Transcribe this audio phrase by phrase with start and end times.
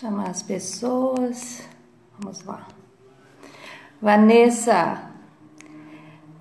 [0.00, 1.60] Chamar as pessoas.
[2.18, 2.66] Vamos lá.
[4.00, 5.12] Vanessa,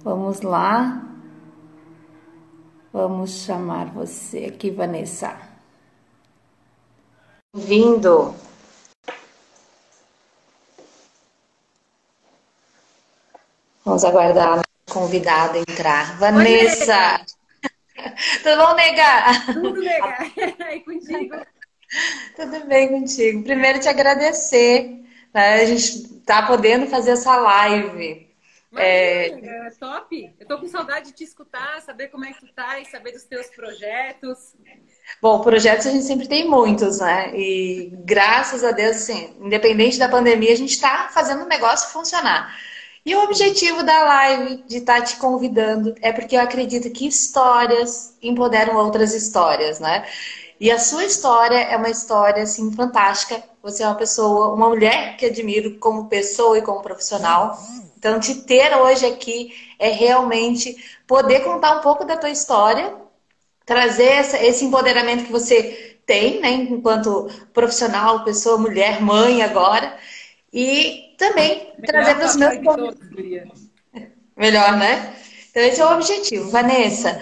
[0.01, 1.03] vamos lá.
[2.93, 5.37] Vamos chamar você aqui, Vanessa.
[7.53, 8.33] Vindo.
[13.83, 16.17] Vamos aguardar a convidada entrar.
[16.17, 17.25] Vanessa!
[18.41, 19.53] Tudo bom, nega?
[19.53, 20.13] Tudo legal.
[20.73, 21.58] E contigo?
[22.35, 23.43] Tudo bem contigo.
[23.43, 25.03] Primeiro te agradecer.
[25.33, 25.61] Né?
[25.61, 28.29] A gente tá podendo fazer essa live.
[28.71, 29.27] Mas, é...
[29.27, 30.33] é top.
[30.39, 33.11] Eu tô com saudade de te escutar, saber como é que tu tá e saber
[33.11, 34.53] dos teus projetos.
[35.21, 37.35] Bom, projetos a gente sempre tem muitos, né?
[37.35, 42.55] E graças a Deus, assim, independente da pandemia, a gente está fazendo o negócio funcionar.
[43.03, 47.07] E o objetivo da live, de estar tá te convidando, é porque eu acredito que
[47.07, 50.05] histórias empoderam outras histórias, né?
[50.59, 53.41] E a sua história é uma história, assim, fantástica.
[53.63, 57.57] Você é uma pessoa, uma mulher que admiro como pessoa e como profissional.
[57.97, 60.75] Então, te ter hoje aqui é realmente
[61.07, 62.93] poder contar um pouco da tua história,
[63.65, 69.95] trazer esse empoderamento que você tem, né, enquanto profissional, pessoa, mulher, mãe agora,
[70.51, 72.95] e também Melhor trazer para os meus todos,
[74.35, 75.15] Melhor, né?
[75.51, 76.49] Então, esse é o objetivo.
[76.49, 77.21] Vanessa,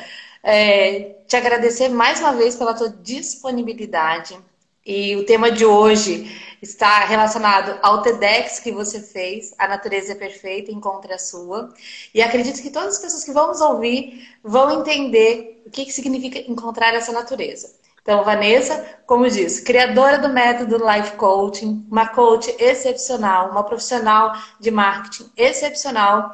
[0.49, 4.39] é, te agradecer mais uma vez pela tua disponibilidade.
[4.85, 6.31] E o tema de hoje
[6.61, 11.73] está relacionado ao TEDx que você fez, A Natureza é Perfeita, Encontre a Sua.
[12.13, 15.91] E acredito que todas as pessoas que vão nos ouvir vão entender o que, que
[15.91, 17.75] significa encontrar essa natureza.
[18.01, 24.31] Então, Vanessa, como disse, criadora do método Life Coaching, uma coach excepcional, uma profissional
[24.61, 26.31] de marketing excepcional,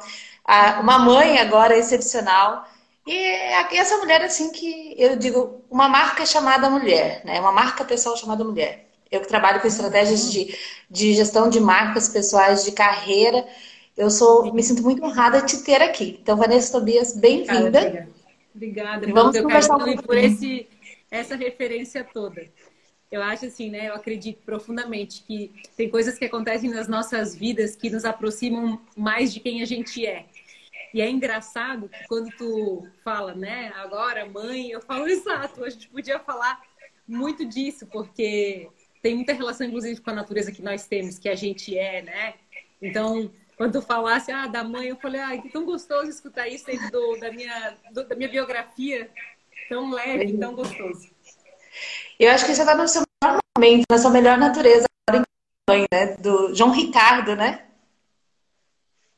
[0.80, 2.64] uma mãe agora excepcional.
[3.06, 7.38] E essa mulher, assim, que eu digo, uma marca chamada mulher, né?
[7.38, 8.88] Uma marca pessoal chamada mulher.
[9.10, 10.56] Eu que trabalho com estratégias de,
[10.90, 13.46] de gestão de marcas pessoais, de carreira.
[13.96, 16.18] Eu sou, me sinto muito honrada de te ter aqui.
[16.20, 18.08] Então, Vanessa Tobias, bem-vinda.
[18.54, 20.66] Obrigada, Vamos conversar um por esse
[21.10, 22.44] essa referência toda.
[23.10, 23.88] Eu acho assim, né?
[23.88, 29.32] Eu acredito profundamente que tem coisas que acontecem nas nossas vidas que nos aproximam mais
[29.32, 30.24] de quem a gente é.
[30.94, 33.72] E é engraçado que quando tu fala, né?
[33.74, 35.64] Agora, mãe, eu falo exato.
[35.64, 36.62] A gente podia falar
[37.06, 38.68] muito disso, porque
[39.02, 42.34] tem muita relação, inclusive, com a natureza que nós temos, que a gente é, né?
[42.80, 46.88] Então, quando falasse, ah, da mãe, eu falei, ah, que tão gostoso escutar isso dentro
[46.92, 49.10] do, da, minha, do, da minha biografia,
[49.68, 51.10] tão leve, tão gostoso.
[52.20, 56.16] Eu acho que você está no seu melhor momento, na sua melhor natureza, né?
[56.20, 57.64] Do João Ricardo, né?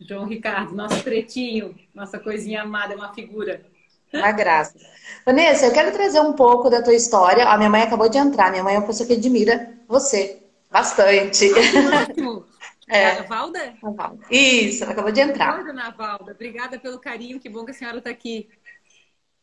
[0.00, 3.64] João Ricardo, nosso pretinho, nossa coisinha amada, é uma figura.
[4.12, 4.78] Uma graça.
[5.24, 7.44] Vanessa, eu quero trazer um pouco da tua história.
[7.44, 8.50] A minha mãe acabou de entrar.
[8.50, 11.50] Minha mãe é uma pessoa que admira você bastante.
[12.88, 13.10] Ah, é.
[13.18, 13.74] A Valda?
[13.82, 14.24] A Valda?
[14.30, 15.62] Isso, ela acabou de entrar.
[15.96, 16.32] Valda.
[16.32, 17.40] Obrigada pelo carinho.
[17.40, 18.48] Que bom que a senhora está aqui.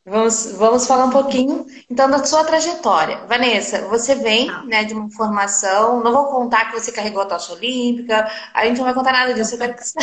[0.06, 3.26] Vamos, vamos falar um pouquinho, então, da sua trajetória.
[3.26, 4.62] Vanessa, você vem ah.
[4.66, 8.78] né, de uma formação, não vou contar que você carregou a tocha olímpica, a gente
[8.78, 10.00] não vai contar nada disso, eu quero que você,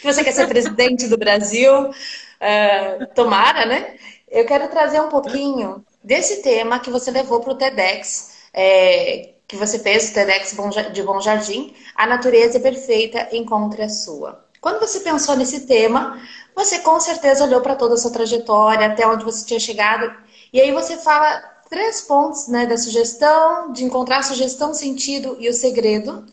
[0.00, 3.96] que você quer ser presidente do Brasil, uh, tomara, né?
[4.26, 9.56] Eu quero trazer um pouquinho desse tema que você levou para o TEDx, é, que
[9.56, 10.56] você fez, o TEDx
[10.94, 14.44] de Bom Jardim, A Natureza Perfeita, Encontre a Sua.
[14.62, 16.18] Quando você pensou nesse tema,
[16.54, 20.12] você com certeza olhou para toda a sua trajetória, até onde você tinha chegado,
[20.52, 25.48] e aí você fala três pontos né, da sugestão, de encontrar a sugestão, sentido e
[25.48, 26.24] o segredo.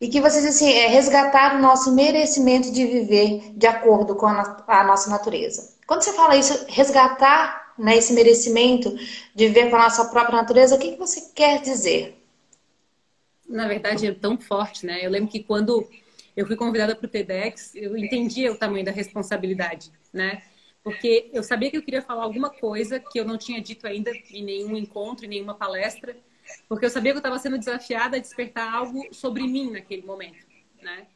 [0.00, 4.26] E que você diz assim, é resgatar o nosso merecimento de viver de acordo com
[4.26, 5.74] a, a nossa natureza.
[5.86, 8.96] Quando você fala isso, resgatar né, esse merecimento
[9.34, 12.16] de viver com a nossa própria natureza, o que, que você quer dizer?
[13.48, 15.04] Na verdade, é tão forte, né?
[15.04, 15.86] Eu lembro que quando
[16.36, 20.42] eu fui convidada para o TEDx, eu entendia o tamanho da responsabilidade, né?
[20.82, 24.10] Porque eu sabia que eu queria falar alguma coisa que eu não tinha dito ainda
[24.30, 26.16] em nenhum encontro, em nenhuma palestra,
[26.68, 30.46] porque eu sabia que eu estava sendo desafiada a despertar algo sobre mim naquele momento,
[30.80, 31.06] né?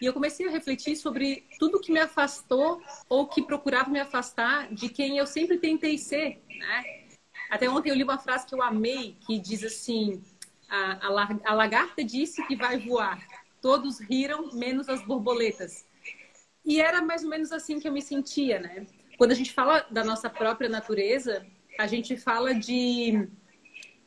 [0.00, 4.72] E eu comecei a refletir sobre tudo que me afastou ou que procurava me afastar
[4.72, 7.08] de quem eu sempre tentei ser, né?
[7.50, 10.22] Até ontem eu li uma frase que eu amei, que diz assim:
[10.68, 13.26] a, a, a lagarta disse que vai voar,
[13.60, 15.86] todos riram, menos as borboletas.
[16.64, 18.86] E era mais ou menos assim que eu me sentia, né?
[19.16, 21.46] Quando a gente fala da nossa própria natureza,
[21.78, 23.28] a gente fala de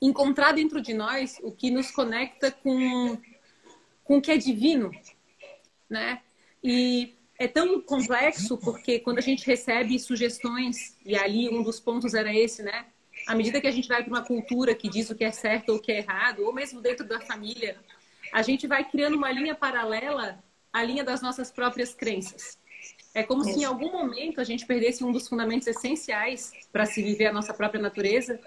[0.01, 3.17] encontrar dentro de nós o que nos conecta com,
[4.03, 4.91] com o que é divino,
[5.89, 6.21] né?
[6.63, 12.13] E é tão complexo porque quando a gente recebe sugestões, e ali um dos pontos
[12.13, 12.85] era esse, né?
[13.27, 15.69] à medida que a gente vai para uma cultura que diz o que é certo
[15.69, 17.77] ou o que é errado, ou mesmo dentro da família,
[18.31, 22.57] a gente vai criando uma linha paralela à linha das nossas próprias crenças.
[23.13, 23.53] É como Isso.
[23.53, 27.33] se em algum momento a gente perdesse um dos fundamentos essenciais para se viver a
[27.33, 28.39] nossa própria natureza,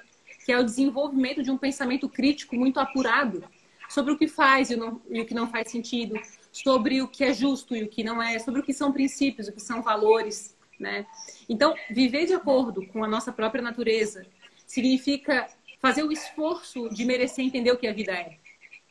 [0.45, 3.45] que é o desenvolvimento de um pensamento crítico muito apurado
[3.89, 6.19] sobre o que faz e, não, e o que não faz sentido,
[6.51, 9.49] sobre o que é justo e o que não é, sobre o que são princípios,
[9.49, 11.07] o que são valores, né?
[11.49, 14.27] Então, viver de acordo com a nossa própria natureza
[14.67, 15.47] significa
[15.81, 18.39] fazer o esforço de merecer entender o que a vida é,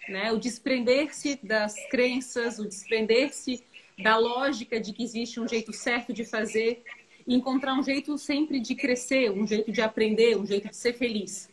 [0.07, 0.31] né?
[0.31, 3.63] O desprender-se das crenças, o desprender-se
[4.01, 6.83] da lógica de que existe um jeito certo de fazer
[7.25, 10.93] e encontrar um jeito sempre de crescer, um jeito de aprender, um jeito de ser
[10.93, 11.49] feliz.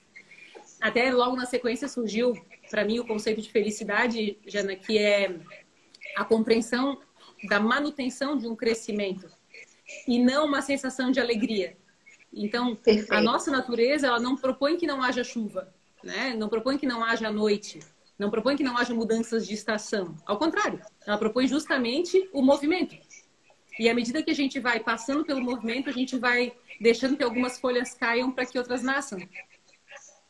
[0.81, 2.35] Até logo na sequência surgiu
[2.71, 5.39] para mim o conceito de felicidade, Jana, que é
[6.17, 7.01] a compreensão
[7.49, 9.29] da manutenção de um crescimento
[10.07, 11.77] e não uma sensação de alegria.
[12.33, 13.13] Então, Perfeito.
[13.13, 16.35] a nossa natureza, ela não propõe que não haja chuva, né?
[16.35, 17.81] Não propõe que não haja noite,
[18.21, 20.15] não propõe que não haja mudanças de estação.
[20.27, 22.95] Ao contrário, ela propõe justamente o movimento.
[23.79, 27.25] E à medida que a gente vai passando pelo movimento, a gente vai deixando que
[27.25, 29.19] algumas folhas caiam para que outras nasçam.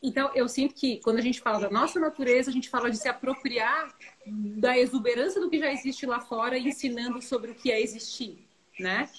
[0.01, 2.97] Então, eu sinto que quando a gente fala da nossa natureza, a gente fala de
[2.97, 3.93] se apropriar
[4.25, 8.47] da exuberância do que já existe lá fora, ensinando sobre o que é existir,
[8.79, 9.09] né?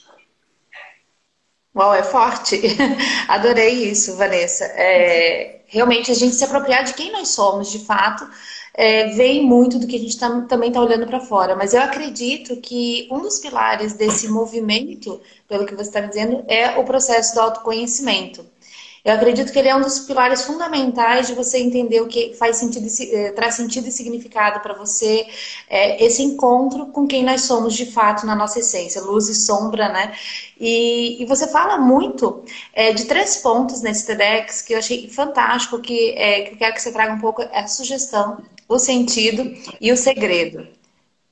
[1.74, 2.60] Uau, é forte.
[3.28, 4.64] Adorei isso, Vanessa.
[4.64, 8.28] É, realmente, a gente se apropriar de quem nós somos, de fato,
[8.74, 11.54] é, vem muito do que a gente tá, também está olhando para fora.
[11.56, 16.44] Mas eu acredito que um dos pilares desse movimento, pelo que você está me dizendo,
[16.48, 18.44] é o processo do autoconhecimento.
[19.04, 22.58] Eu acredito que ele é um dos pilares fundamentais de você entender o que faz
[22.58, 25.26] sentido, eh, traz sentido e significado para você,
[25.68, 29.88] é, esse encontro com quem nós somos de fato na nossa essência, luz e sombra,
[29.88, 30.14] né?
[30.58, 35.80] E, e você fala muito é, de três pontos nesse TEDx que eu achei fantástico,
[35.80, 38.40] que, é, que eu quero que você traga um pouco a sugestão,
[38.74, 39.42] o sentido
[39.80, 40.68] e o segredo.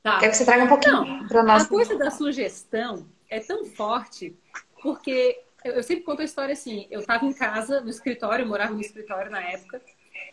[0.02, 0.18] Tá.
[0.18, 1.64] Quero que você traga um pouquinho para nós.
[1.64, 4.34] A coisa da sugestão é tão forte
[4.82, 6.86] porque eu, eu sempre conto a história assim.
[6.90, 9.80] Eu estava em casa, no escritório, eu morava no escritório na época.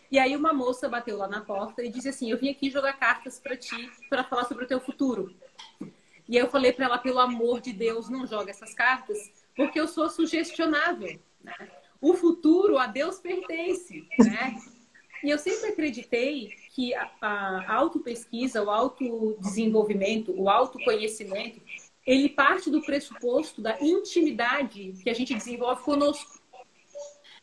[0.09, 2.93] E aí uma moça bateu lá na porta e disse assim: "Eu vim aqui jogar
[2.93, 5.35] cartas para ti para falar sobre o teu futuro".
[6.29, 9.17] E aí eu falei para ela: "Pelo amor de Deus, não joga essas cartas,
[9.55, 11.55] porque eu sou sugestionável, né?
[11.99, 14.55] O futuro a Deus pertence, né?
[15.23, 21.59] E eu sempre acreditei que a, a autopesquisa, o autodesenvolvimento, o autoconhecimento
[22.05, 26.39] ele parte do pressuposto da intimidade que a gente desenvolve conosco.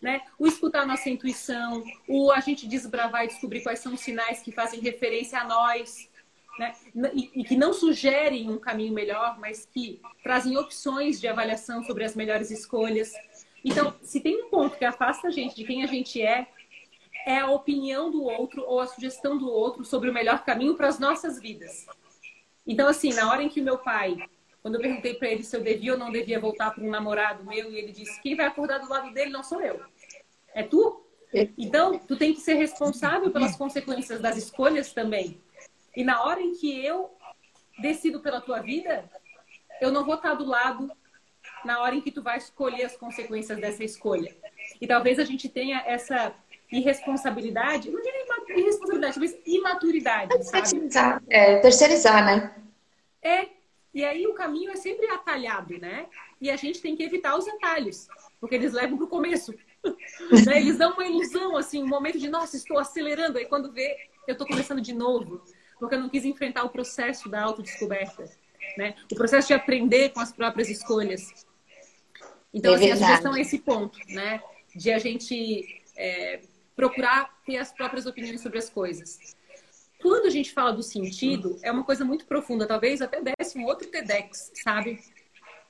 [0.00, 0.22] Né?
[0.38, 4.52] O escutar nossa intuição, o a gente desbravar e descobrir quais são os sinais que
[4.52, 6.08] fazem referência a nós,
[6.56, 6.72] né?
[7.12, 12.04] e, e, que não sugerem um caminho melhor, mas que trazem opções de avaliação sobre
[12.04, 13.12] as melhores escolhas.
[13.64, 16.46] Então, se tem um ponto que afasta a gente de quem a gente é,
[17.26, 20.88] é a opinião do outro ou a sugestão do outro sobre o melhor caminho para
[20.88, 21.86] as nossas vidas.
[22.66, 24.16] Então, assim, na hora em que meu pai
[24.64, 27.44] quando eu perguntei para ele se eu devia ou não devia voltar para um namorado
[27.44, 29.78] meu, e ele disse: quem vai acordar do lado dele não sou eu.
[30.54, 31.04] É tu?
[31.58, 35.38] Então, tu tem que ser responsável pelas consequências das escolhas também.
[35.94, 37.14] E na hora em que eu
[37.78, 39.04] decido pela tua vida,
[39.82, 40.90] eu não vou estar do lado
[41.62, 44.34] na hora em que tu vai escolher as consequências dessa escolha.
[44.80, 46.34] E talvez a gente tenha essa
[46.78, 48.24] irresponsabilidade, não diria
[48.56, 51.24] irresponsabilidade, mas imaturidade, sabe?
[51.28, 52.54] É, terceirizar, né?
[53.22, 53.48] É,
[53.92, 56.06] e aí o caminho é sempre atalhado, né?
[56.40, 58.08] E a gente tem que evitar os atalhos,
[58.40, 59.54] porque eles levam para o começo.
[60.46, 60.58] né?
[60.60, 63.38] Eles dão uma ilusão, assim, um momento de, nossa, estou acelerando.
[63.38, 65.40] Aí quando vê, eu estou começando de novo,
[65.78, 68.24] porque eu não quis enfrentar o processo da autodescoberta,
[68.76, 68.94] né?
[69.10, 71.46] O processo de aprender com as próprias escolhas.
[72.52, 74.42] Então, é assim, a sugestão é esse ponto, né?
[74.74, 76.40] De a gente é,
[76.74, 79.36] procurar ter as próprias opiniões sobre as coisas
[80.04, 82.66] quando a gente fala do sentido, é uma coisa muito profunda.
[82.66, 85.02] Talvez até desse um outro TEDx, sabe?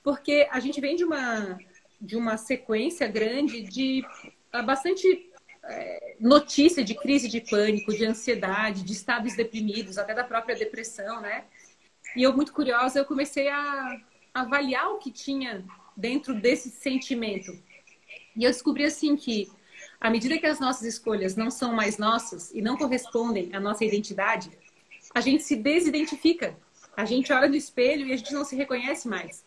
[0.03, 1.57] Porque a gente vem de uma,
[2.01, 4.05] de uma sequência grande de
[4.53, 5.31] ah, bastante
[5.63, 11.21] é, notícia de crise de pânico, de ansiedade, de estados deprimidos, até da própria depressão,
[11.21, 11.45] né?
[12.17, 14.01] E eu, muito curiosa, eu comecei a
[14.35, 15.65] avaliar o que tinha
[15.97, 17.53] dentro desse sentimento.
[18.37, 19.49] E eu descobri, assim, que
[20.05, 23.87] à medida que as nossas escolhas não são mais nossas e não correspondem à nossa
[23.87, 24.51] identidade,
[25.15, 26.55] a gente se desidentifica.
[26.95, 29.47] A gente olha no espelho e a gente não se reconhece mais.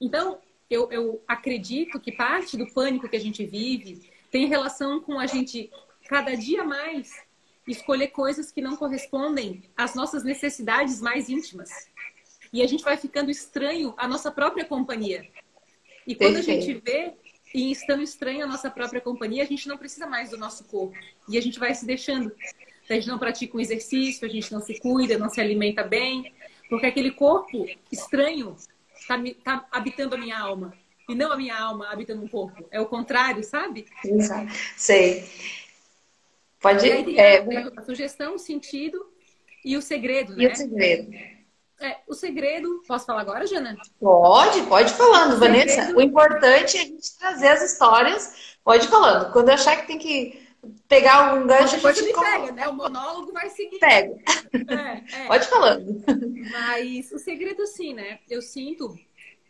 [0.00, 0.38] Então,
[0.70, 5.26] eu, eu acredito que parte do pânico que a gente vive tem relação com a
[5.26, 5.70] gente,
[6.08, 7.12] cada dia mais,
[7.66, 11.68] escolher coisas que não correspondem às nossas necessidades mais íntimas.
[12.54, 15.28] E a gente vai ficando estranho à nossa própria companhia.
[16.06, 16.62] E quando Perfeito.
[16.62, 17.14] a gente vê,
[17.54, 20.96] e estando estranho a nossa própria companhia, a gente não precisa mais do nosso corpo.
[21.28, 22.34] E a gente vai se deixando.
[22.88, 26.32] A gente não pratica um exercício, a gente não se cuida, não se alimenta bem,
[26.68, 28.56] porque aquele corpo estranho
[28.94, 30.72] está tá habitando a minha alma.
[31.08, 32.66] E não a minha alma habitando um corpo.
[32.70, 33.86] É o contrário, sabe?
[34.04, 34.52] Exato.
[34.76, 35.24] Sei.
[36.60, 37.18] Pode ir.
[37.18, 37.38] É...
[37.76, 39.06] A sugestão, o sentido
[39.64, 40.44] e o segredo, né?
[40.44, 41.37] E o segredo.
[41.80, 43.76] É, o segredo, posso falar agora, Jana?
[44.00, 45.74] Pode, pode falando, o Vanessa.
[45.74, 45.98] Segredo...
[45.98, 48.56] O importante é a gente trazer as histórias.
[48.64, 49.32] Pode falando.
[49.32, 50.48] Quando achar que tem que
[50.88, 52.68] pegar algum gancho, depois a gente me pega, né?
[52.68, 53.78] O monólogo vai seguir.
[53.78, 54.16] Pega.
[54.68, 55.26] É, é.
[55.28, 56.02] Pode falando.
[56.50, 58.18] Mas o segredo, sim, né?
[58.28, 58.98] Eu sinto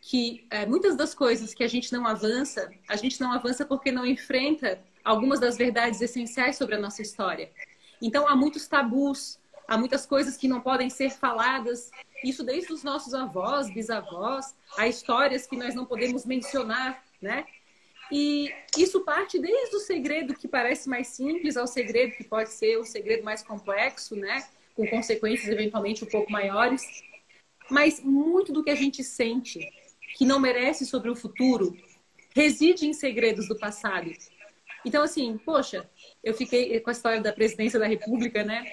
[0.01, 3.91] que é, muitas das coisas que a gente não avança, a gente não avança porque
[3.91, 7.51] não enfrenta algumas das verdades essenciais sobre a nossa história.
[8.01, 11.91] Então há muitos tabus, há muitas coisas que não podem ser faladas.
[12.25, 17.47] Isso desde os nossos avós, bisavós, há histórias que nós não podemos mencionar, né?
[18.11, 22.81] E isso parte desde o segredo que parece mais simples ao segredo que pode ser
[22.81, 24.49] um segredo mais complexo, né?
[24.75, 26.83] Com consequências eventualmente um pouco maiores.
[27.71, 29.61] Mas muito do que a gente sente
[30.17, 31.77] que não merece sobre o futuro
[32.35, 34.11] reside em segredos do passado.
[34.85, 35.89] Então, assim, poxa,
[36.23, 38.73] eu fiquei com a história da presidência da República, né?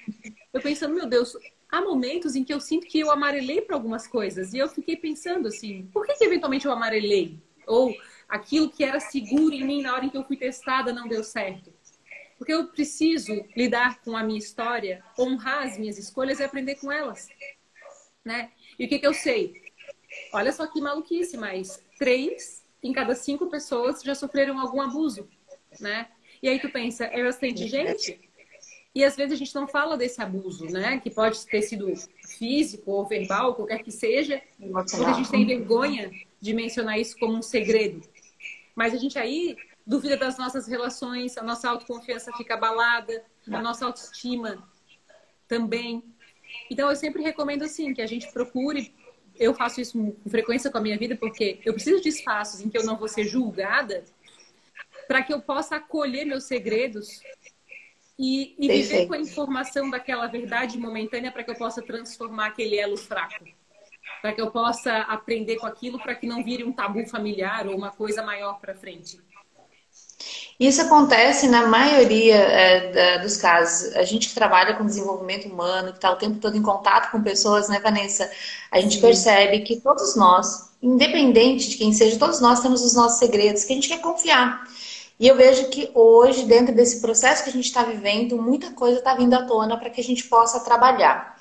[0.55, 1.35] Eu pensando, meu Deus,
[1.69, 4.53] há momentos em que eu sinto que eu amarelei para algumas coisas.
[4.53, 7.38] E eu fiquei pensando assim, por que, que eventualmente eu amarelei?
[7.67, 7.93] Ou
[8.29, 11.25] aquilo que era seguro em mim na hora em que eu fui testada não deu
[11.25, 11.74] certo.
[12.38, 16.89] Porque eu preciso lidar com a minha história, honrar as minhas escolhas e aprender com
[16.89, 17.27] elas.
[18.24, 18.50] Né?
[18.79, 19.62] E o que, que eu sei?
[20.31, 25.27] Olha só que maluquice, mas três em cada cinco pessoas já sofreram algum abuso,
[25.81, 26.07] né?
[26.41, 28.25] E aí tu pensa, é bastante gente?
[28.95, 31.01] E às vezes a gente não fala desse abuso, né?
[31.01, 31.93] Que pode ter sido
[32.25, 36.09] físico ou verbal, qualquer que seja, porque a gente tem vergonha
[36.39, 38.01] de mencionar isso como um segredo.
[38.73, 43.21] Mas a gente aí duvida das nossas relações, a nossa autoconfiança fica abalada,
[43.51, 44.65] a nossa autoestima
[45.45, 46.01] também.
[46.71, 48.93] Então eu sempre recomendo assim que a gente procure.
[49.37, 52.69] Eu faço isso com frequência com a minha vida porque eu preciso de espaços em
[52.69, 54.05] que eu não vou ser julgada
[55.05, 57.19] para que eu possa acolher meus segredos
[58.17, 62.77] e, e viver com a informação daquela verdade momentânea para que eu possa transformar aquele
[62.77, 63.45] elo fraco
[64.22, 67.75] para que eu possa aprender com aquilo, para que não vire um tabu familiar ou
[67.75, 69.19] uma coisa maior para frente.
[70.60, 73.95] Isso acontece na maioria é, dos casos.
[73.95, 77.22] A gente que trabalha com desenvolvimento humano, que está o tempo todo em contato com
[77.22, 78.31] pessoas, né, Vanessa?
[78.72, 79.01] A gente Sim.
[79.01, 83.74] percebe que todos nós, independente de quem seja, todos nós temos os nossos segredos que
[83.74, 84.63] a gente quer confiar.
[85.19, 89.00] E eu vejo que hoje, dentro desse processo que a gente está vivendo, muita coisa
[89.00, 91.38] está vindo à tona para que a gente possa trabalhar.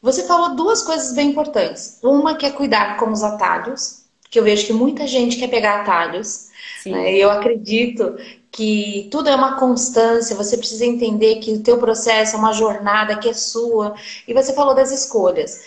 [0.00, 1.98] Você falou duas coisas bem importantes.
[2.02, 5.80] Uma que é cuidar com os atalhos, que eu vejo que muita gente quer pegar
[5.80, 6.48] atalhos.
[6.86, 7.14] Né?
[7.14, 8.16] Eu acredito
[8.50, 13.16] que tudo é uma constância, você precisa entender que o teu processo é uma jornada
[13.16, 13.94] que é sua.
[14.26, 15.60] E você falou das escolhas.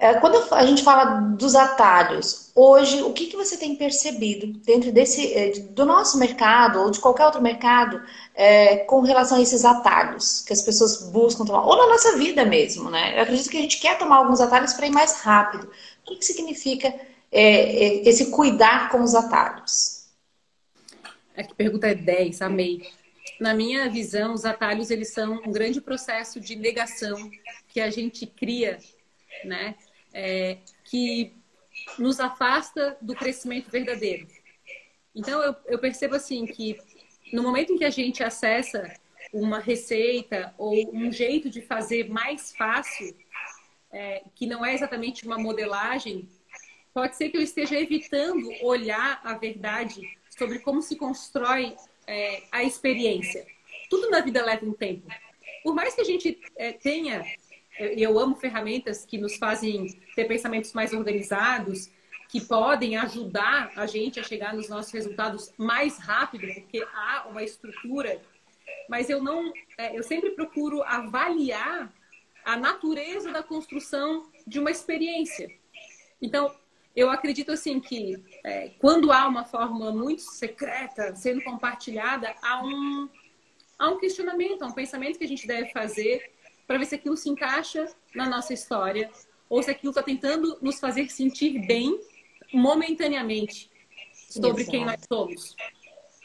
[0.00, 4.90] É, quando a gente fala dos atalhos, hoje, o que, que você tem percebido dentro
[4.90, 8.02] desse, é, do nosso mercado ou de qualquer outro mercado
[8.34, 12.46] é, com relação a esses atalhos que as pessoas buscam tomar, ou na nossa vida
[12.46, 13.18] mesmo, né?
[13.18, 15.70] Eu acredito que a gente quer tomar alguns atalhos para ir mais rápido.
[16.02, 20.06] O que, que significa é, é, esse cuidar com os atalhos?
[21.36, 22.88] A pergunta é 10, amei.
[23.38, 27.30] Na minha visão, os atalhos eles são um grande processo de negação
[27.68, 28.78] que a gente cria,
[29.44, 29.74] né?
[30.12, 31.34] É, que
[31.98, 34.26] nos afasta do crescimento verdadeiro.
[35.14, 36.78] Então, eu, eu percebo assim que
[37.32, 38.92] no momento em que a gente acessa
[39.32, 43.14] uma receita ou um jeito de fazer mais fácil,
[43.92, 46.28] é, que não é exatamente uma modelagem,
[46.92, 50.00] pode ser que eu esteja evitando olhar a verdade
[50.36, 51.76] sobre como se constrói
[52.06, 53.46] é, a experiência.
[53.88, 55.06] Tudo na vida leva um tempo.
[55.62, 57.24] Por mais que a gente é, tenha
[57.80, 61.90] eu amo ferramentas que nos fazem ter pensamentos mais organizados,
[62.28, 67.42] que podem ajudar a gente a chegar nos nossos resultados mais rápido, porque há uma
[67.42, 68.20] estrutura.
[68.88, 71.92] Mas eu não, é, eu sempre procuro avaliar
[72.44, 75.50] a natureza da construção de uma experiência.
[76.20, 76.54] Então,
[76.94, 83.08] eu acredito assim que é, quando há uma fórmula muito secreta sendo compartilhada, há um,
[83.78, 86.30] há um questionamento, há um pensamento que a gente deve fazer
[86.70, 89.10] para ver se aquilo se encaixa na nossa história
[89.48, 91.98] ou se aquilo está tentando nos fazer sentir bem
[92.52, 93.68] momentaneamente
[94.12, 94.70] sobre Exato.
[94.70, 95.56] quem nós somos.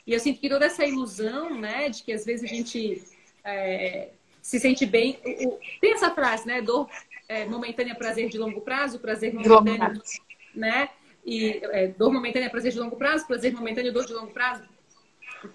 [0.06, 3.04] E eu sinto que toda essa ilusão, né, de que às vezes a gente
[3.44, 4.10] é,
[4.40, 5.18] se sente bem.
[5.26, 6.62] O, o, tem essa frase, né?
[6.62, 6.88] Dor
[7.28, 10.00] é, momentânea, prazer de longo prazo, prazer momentâneo,
[10.54, 10.90] né?
[11.26, 14.64] E é, dor momentânea prazer de longo prazo, prazer momentâneo dor de longo prazo.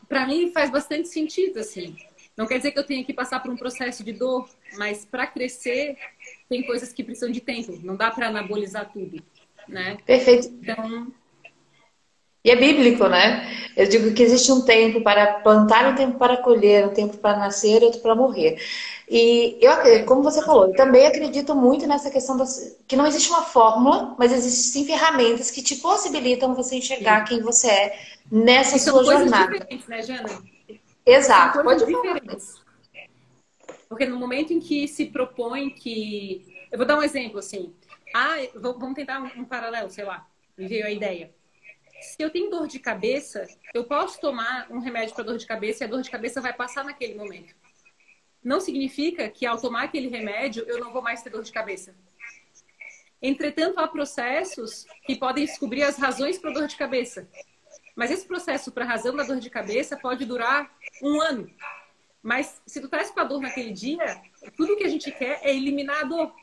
[0.09, 1.97] Para mim faz bastante sentido, assim.
[2.37, 5.27] Não quer dizer que eu tenha que passar por um processo de dor, mas para
[5.27, 5.97] crescer
[6.49, 7.79] tem coisas que precisam de tempo.
[7.83, 9.23] Não dá para anabolizar tudo,
[9.69, 9.99] né?
[10.07, 10.49] Perfeito.
[10.49, 11.13] Então,
[12.43, 13.47] e é bíblico, né?
[13.77, 17.39] Eu digo que existe um tempo para plantar, um tempo para colher, um tempo para
[17.39, 18.59] nascer e outro para morrer.
[19.11, 23.29] E eu, como você falou, eu também acredito muito nessa questão das, que não existe
[23.29, 27.35] uma fórmula, mas existem sim ferramentas que te possibilitam você enxergar sim.
[27.35, 27.99] quem você é
[28.33, 29.59] nessa e sua jornada.
[29.59, 30.43] Diferentes, né, Jana?
[31.05, 32.63] Exato, pode diferentes.
[33.89, 36.67] Porque no momento em que se propõe que.
[36.71, 37.75] Eu vou dar um exemplo assim.
[38.15, 40.27] Ah, vamos tentar um, um paralelo, sei lá,
[40.57, 41.33] me veio a ideia
[42.01, 45.85] se eu tenho dor de cabeça, eu posso tomar um remédio para dor de cabeça
[45.85, 47.55] e a dor de cabeça vai passar naquele momento.
[48.43, 51.95] Não significa que ao tomar aquele remédio eu não vou mais ter dor de cabeça.
[53.21, 57.29] Entretanto, há processos que podem descobrir as razões para dor de cabeça.
[58.01, 61.51] Mas esse processo para razão da dor de cabeça pode durar um ano.
[62.23, 64.23] Mas se tu traz com a dor naquele dia,
[64.57, 66.35] tudo que a gente quer é eliminar a dor.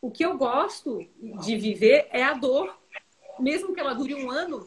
[0.00, 1.04] O que eu gosto
[1.42, 2.72] de viver é a dor
[3.40, 4.64] mesmo que ela dure um ano,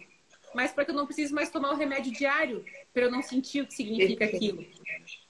[0.54, 3.62] mas para que eu não precise mais tomar o remédio diário, para eu não sentir
[3.62, 4.66] o que significa aquilo.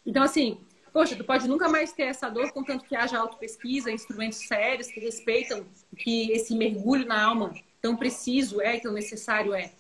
[0.03, 0.59] Então, assim,
[0.91, 4.99] poxa, tu pode nunca mais ter essa dor, contanto que haja autopesquisa, instrumentos sérios que
[4.99, 9.71] respeitam que esse mergulho na alma tão preciso é, tão necessário é.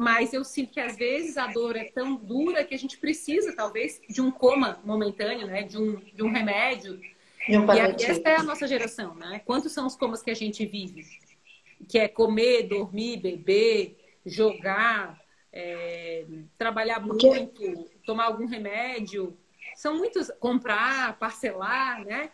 [0.00, 3.54] Mas eu sinto que às vezes a dor é tão dura que a gente precisa,
[3.54, 5.62] talvez, de um coma momentâneo, né?
[5.62, 6.98] De um, de um remédio.
[7.46, 9.40] E, e essa é a nossa geração, né?
[9.44, 11.04] Quantos são os comas que a gente vive?
[11.88, 15.20] que é comer, dormir, beber, jogar,
[15.52, 16.24] é,
[16.58, 19.36] trabalhar muito, tomar algum remédio.
[19.74, 22.30] São muitos, comprar, parcelar, né?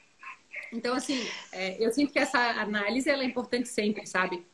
[0.72, 4.44] Então, assim, é, eu sinto que essa análise ela é importante sempre, sabe?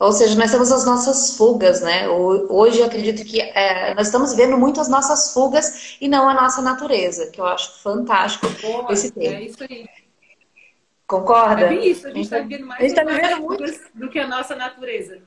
[0.00, 2.08] Ou seja, nós temos as nossas fugas, né?
[2.08, 6.32] Hoje eu acredito que é, nós estamos vendo muito as nossas fugas e não a
[6.32, 9.36] nossa natureza, que eu acho fantástico Boa, esse tema.
[9.36, 9.86] É isso aí.
[11.06, 11.66] Concorda?
[11.66, 15.18] É isso, a gente está vivendo mais, tá vivendo muito do que a nossa natureza.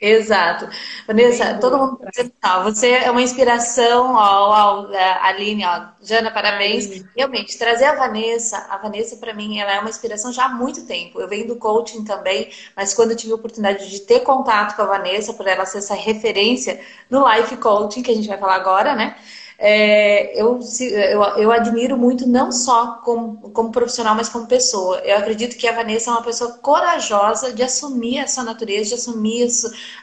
[0.00, 0.68] Exato.
[1.08, 1.78] Vanessa, Bem todo bom.
[1.78, 6.88] mundo dizendo, ó, você é uma inspiração, ó, ó, é, Aline, ó, Jana, parabéns.
[6.88, 7.04] Ai.
[7.16, 10.86] Realmente, trazer a Vanessa, a Vanessa para mim, ela é uma inspiração já há muito
[10.86, 11.20] tempo.
[11.20, 14.82] Eu venho do coaching também, mas quando eu tive a oportunidade de ter contato com
[14.82, 16.80] a Vanessa, por ela ser essa referência
[17.10, 19.16] no life coaching, que a gente vai falar agora, né?
[19.60, 24.98] É, eu, eu, eu, admiro muito, não só como, como profissional, mas como pessoa.
[24.98, 28.94] Eu acredito que a Vanessa é uma pessoa corajosa de assumir a sua natureza, de
[28.94, 29.48] assumir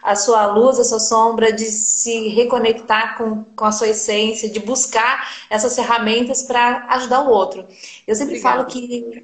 [0.04, 4.60] a sua luz, a sua sombra, de se reconectar com, com a sua essência, de
[4.60, 7.66] buscar essas ferramentas para ajudar o outro.
[8.06, 8.58] Eu sempre Obrigada.
[8.58, 9.24] falo que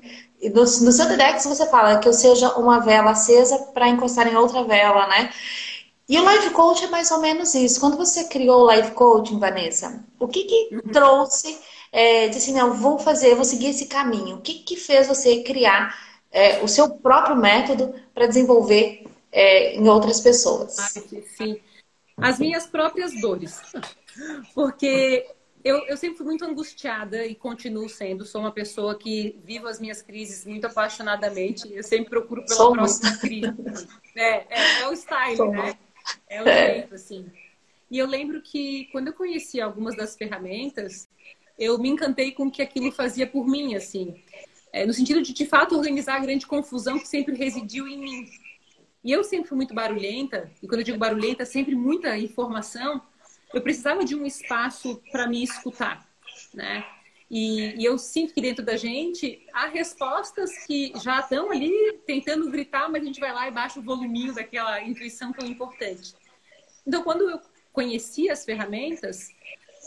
[0.50, 4.36] no, no seu TEDx você fala que eu seja uma vela acesa para encostar em
[4.38, 5.30] outra vela, né?
[6.12, 7.80] E o Life Coach é mais ou menos isso.
[7.80, 10.92] Quando você criou o Life Coaching, Vanessa, o que que uhum.
[10.92, 11.58] trouxe,
[11.90, 14.36] é, disse assim, não, vou fazer, vou seguir esse caminho.
[14.36, 15.98] O que que fez você criar
[16.30, 20.74] é, o seu próprio método para desenvolver é, em outras pessoas?
[21.38, 21.58] Sim,
[22.18, 23.62] as minhas próprias dores.
[24.54, 25.26] Porque
[25.64, 28.26] eu, eu, sempre fui muito angustiada e continuo sendo.
[28.26, 31.74] Sou uma pessoa que vivo as minhas crises muito apaixonadamente.
[31.74, 33.00] Eu sempre procuro pela Somos.
[33.00, 33.88] próxima crise.
[34.14, 35.56] É, é, é o style, Somos.
[35.56, 35.74] né?
[36.30, 36.74] É o é.
[36.74, 37.32] jeito, assim.
[37.90, 41.10] E eu lembro que quando eu conheci algumas das ferramentas,
[41.60, 44.24] eu me encantei com o que aquilo fazia por mim, assim.
[44.74, 48.30] É, no sentido de, de fato, organizar a grande confusão que sempre residiu em mim.
[49.04, 53.02] E eu sempre fui muito barulhenta, e quando eu digo barulhenta, sempre muita informação,
[53.54, 56.08] eu precisava de um espaço para me escutar,
[56.54, 56.86] né?
[57.34, 61.72] E, e, eu sinto que dentro da gente há respostas que já estão ali
[62.06, 66.14] tentando gritar, mas a gente vai lá e baixa o voluminho daquela intuição tão importante.
[66.86, 67.40] Então, quando eu
[67.72, 69.30] conheci as ferramentas,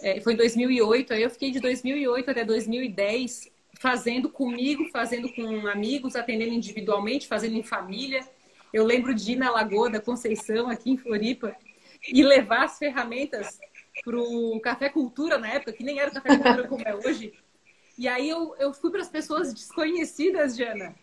[0.01, 5.67] é, foi em 2008, aí eu fiquei de 2008 até 2010 fazendo comigo, fazendo com
[5.67, 8.27] amigos, atendendo individualmente, fazendo em família.
[8.73, 11.55] Eu lembro de ir na Lagoa da Conceição, aqui em Floripa,
[12.09, 13.59] e levar as ferramentas
[14.05, 17.33] para o Café Cultura na época, que nem era o Café Cultura como é hoje.
[17.97, 20.95] E aí eu, eu fui para as pessoas desconhecidas, Jana.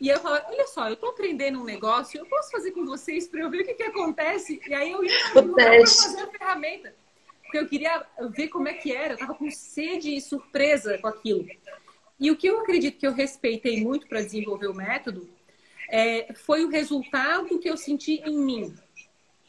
[0.00, 3.28] E eu falava, olha só, eu estou aprendendo um negócio, eu posso fazer com vocês
[3.28, 4.60] para eu ver o que, que acontece?
[4.66, 6.94] E aí eu ia para fazer a ferramenta.
[7.42, 11.06] Porque eu queria ver como é que era, eu estava com sede e surpresa com
[11.06, 11.46] aquilo.
[12.18, 15.28] E o que eu acredito que eu respeitei muito para desenvolver o método
[15.88, 18.74] é, foi o resultado que eu senti em mim.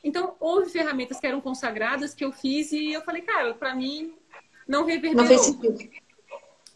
[0.05, 4.13] Então, houve ferramentas que eram consagradas que eu fiz e eu falei, cara, para mim
[4.67, 5.23] não reverberou.
[5.23, 5.89] Não fez sentido.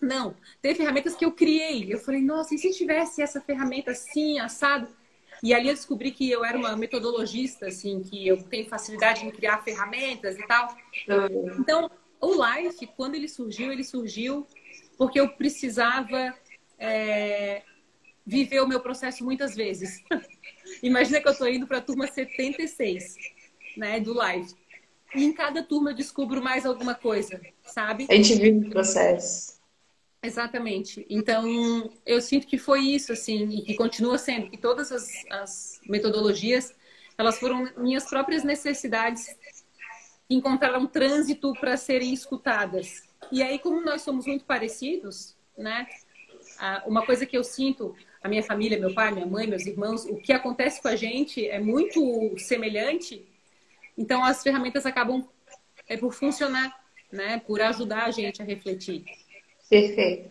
[0.01, 1.93] Não, teve ferramentas que eu criei.
[1.93, 4.87] Eu falei, nossa, e se tivesse essa ferramenta assim, assado?
[5.43, 9.29] E ali eu descobri que eu era uma metodologista, assim, que eu tenho facilidade em
[9.29, 10.75] criar ferramentas e tal.
[11.59, 14.47] Então, o Life, quando ele surgiu, ele surgiu
[14.97, 16.35] porque eu precisava
[16.79, 17.61] é,
[18.25, 20.03] viver o meu processo muitas vezes.
[20.81, 23.15] Imagina que eu estou indo para a turma 76,
[23.77, 24.53] né, do Live.
[25.15, 28.07] E em cada turma eu descubro mais alguma coisa, sabe?
[28.09, 29.59] A gente vive o processo.
[30.21, 31.05] Exatamente.
[31.09, 35.81] Então, eu sinto que foi isso, assim, e que continua sendo, que todas as, as
[35.87, 36.75] metodologias,
[37.17, 39.27] elas foram minhas próprias necessidades
[40.27, 43.03] que encontraram trânsito para serem escutadas.
[43.31, 45.87] E aí, como nós somos muito parecidos, né?
[46.85, 50.17] Uma coisa que eu sinto, a minha família, meu pai, minha mãe, meus irmãos, o
[50.17, 53.25] que acontece com a gente é muito semelhante.
[53.97, 55.27] Então, as ferramentas acabam
[55.87, 56.73] é por funcionar,
[57.11, 57.39] né?
[57.39, 59.03] Por ajudar a gente a refletir.
[59.69, 60.29] Perfeito.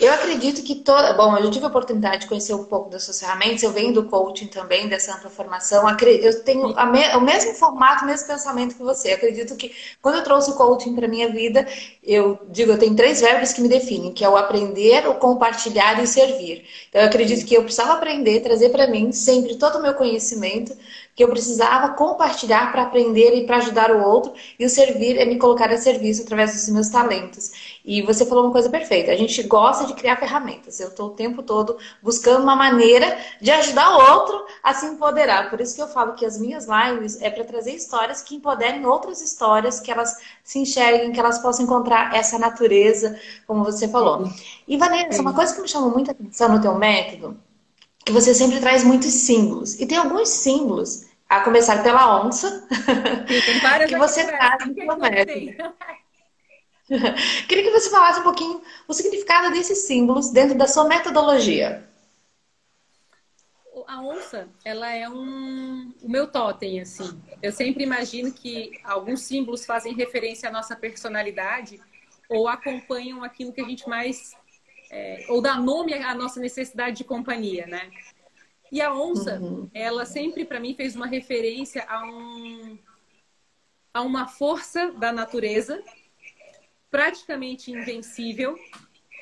[0.00, 1.12] Eu acredito que toda.
[1.12, 4.04] Bom, eu tive a oportunidade de conhecer um pouco das suas ferramentas, eu venho do
[4.04, 5.84] coaching também, dessa ampla formação.
[6.00, 7.16] Eu tenho me...
[7.16, 9.10] o mesmo formato, o mesmo pensamento que você.
[9.10, 11.68] Eu acredito que quando eu trouxe o coaching para minha vida,
[12.02, 15.98] eu digo, eu tenho três verbos que me definem, que é o aprender, o compartilhar
[16.00, 16.64] e o servir.
[16.88, 20.74] Então, eu acredito que eu precisava aprender, trazer para mim sempre todo o meu conhecimento
[21.18, 25.24] que eu precisava compartilhar para aprender e para ajudar o outro, e o servir é
[25.24, 27.80] me colocar a serviço através dos meus talentos.
[27.84, 30.78] E você falou uma coisa perfeita, a gente gosta de criar ferramentas.
[30.78, 35.50] Eu estou o tempo todo buscando uma maneira de ajudar o outro a se empoderar.
[35.50, 38.86] Por isso que eu falo que as minhas lives é para trazer histórias que empoderem
[38.86, 44.22] outras histórias, que elas se enxerguem, que elas possam encontrar essa natureza, como você falou.
[44.68, 47.36] E Vanessa, uma coisa que me chamou muita atenção no teu método,
[48.04, 49.80] que você sempre traz muitos símbolos.
[49.80, 52.66] E tem alguns símbolos a começar pela onça,
[53.86, 55.74] que você traz no método.
[57.46, 61.86] Queria que você falasse um pouquinho o significado desses símbolos dentro da sua metodologia.
[63.86, 67.20] A onça, ela é um o meu totem, assim.
[67.42, 71.80] Eu sempre imagino que alguns símbolos fazem referência à nossa personalidade
[72.28, 74.32] ou acompanham aquilo que a gente mais
[74.90, 77.90] é, ou dá nome à nossa necessidade de companhia, né?
[78.70, 79.68] E a onça, uhum.
[79.72, 82.78] ela sempre para mim fez uma referência a um
[83.92, 85.82] a uma força da natureza
[86.90, 88.56] praticamente invencível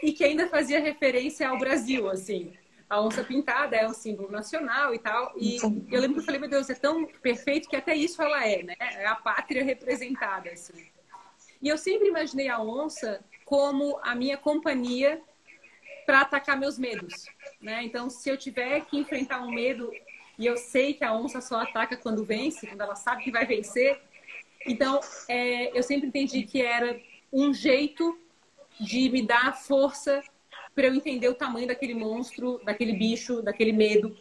[0.02, 2.52] e que ainda fazia referência ao Brasil, assim.
[2.88, 5.32] A onça pintada é um símbolo nacional e tal.
[5.36, 5.56] E
[5.90, 8.62] eu lembro que eu falei, meu Deus, é tão perfeito que até isso ela é,
[8.62, 8.76] né?
[8.78, 10.86] É a pátria representada, assim.
[11.60, 15.20] E eu sempre imaginei a onça como a minha companhia
[16.04, 17.26] para atacar meus medos.
[17.66, 17.82] Né?
[17.82, 19.90] Então, se eu tiver que enfrentar um medo
[20.38, 23.44] e eu sei que a onça só ataca quando vence, quando ela sabe que vai
[23.44, 24.00] vencer,
[24.64, 26.96] então é, eu sempre entendi que era
[27.32, 28.16] um jeito
[28.78, 30.22] de me dar força
[30.76, 34.16] para eu entender o tamanho daquele monstro, daquele bicho, daquele medo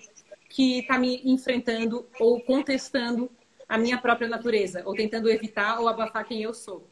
[0.50, 3.30] que está me enfrentando ou contestando
[3.70, 6.90] a minha própria natureza, ou tentando evitar ou abafar quem eu sou.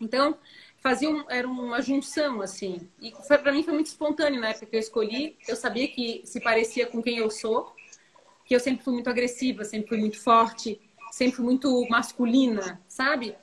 [0.00, 0.38] Então,
[0.84, 2.86] fazia um, era uma junção assim.
[3.00, 5.34] E para mim foi muito espontâneo na época que eu escolhi.
[5.48, 7.74] Eu sabia que se parecia com quem eu sou,
[8.44, 10.78] que eu sempre fui muito agressiva, sempre fui muito forte,
[11.10, 13.34] sempre fui muito masculina, sabe?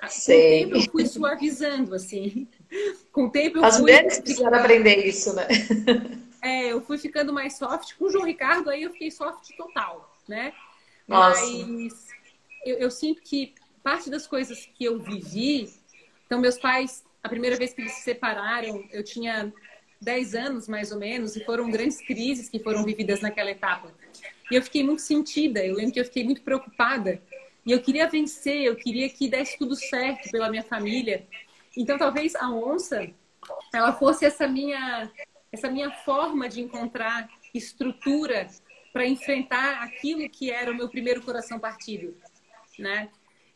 [0.00, 2.48] Com o tempo eu fui suavizando assim.
[3.12, 5.46] Com o tempo eu As fui mulheres precisam aprender isso, né?
[6.40, 7.96] É, eu fui ficando mais soft.
[7.96, 10.52] Com o João Ricardo aí eu fiquei soft total, né?
[11.08, 11.40] Nossa.
[11.40, 12.06] Mas
[12.64, 15.68] eu, eu sinto que parte das coisas que eu vivi
[16.28, 19.50] então, meus pais, a primeira vez que eles se separaram, eu tinha
[19.98, 23.94] 10 anos mais ou menos, e foram grandes crises que foram vividas naquela etapa.
[24.50, 27.22] E eu fiquei muito sentida, eu lembro que eu fiquei muito preocupada.
[27.64, 31.26] E eu queria vencer, eu queria que desse tudo certo pela minha família.
[31.74, 33.10] Então, talvez a onça,
[33.72, 35.10] ela fosse essa minha,
[35.50, 38.48] essa minha forma de encontrar estrutura
[38.92, 42.14] para enfrentar aquilo que era o meu primeiro coração partido,
[42.78, 43.08] né?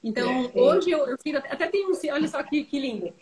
[0.02, 1.16] Então, é, hoje eu, eu
[1.48, 3.14] até tem um, olha só que, que lindo.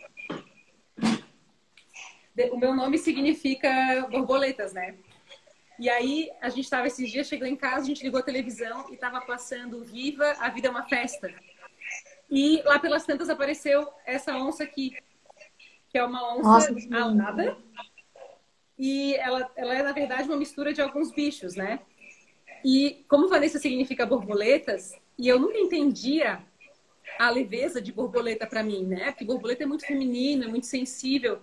[2.51, 4.97] O meu nome significa borboletas, né?
[5.77, 8.89] E aí, a gente estava esses dias, chegou em casa, a gente ligou a televisão
[8.89, 11.33] e estava passando Viva, a Vida é uma Festa.
[12.29, 14.95] E lá pelas tantas apareceu essa onça aqui,
[15.89, 17.57] que é uma onça Nossa, alada.
[18.77, 21.79] E ela, ela é, na verdade, uma mistura de alguns bichos, né?
[22.63, 26.43] E como Vanessa significa borboletas, e eu nunca entendia
[27.19, 29.11] a leveza de borboleta para mim, né?
[29.11, 31.41] Porque borboleta é muito feminino, é muito sensível.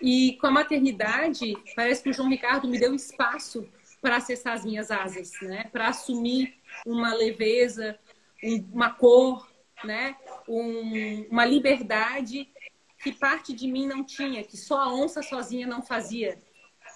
[0.00, 3.68] E com a maternidade, parece que o João Ricardo me deu espaço
[4.00, 5.68] para acessar as minhas asas, né?
[5.72, 7.98] Para assumir uma leveza,
[8.72, 9.48] uma cor,
[9.84, 10.16] né?
[10.48, 12.48] Um, uma liberdade
[13.02, 16.38] que parte de mim não tinha, que só a onça sozinha não fazia.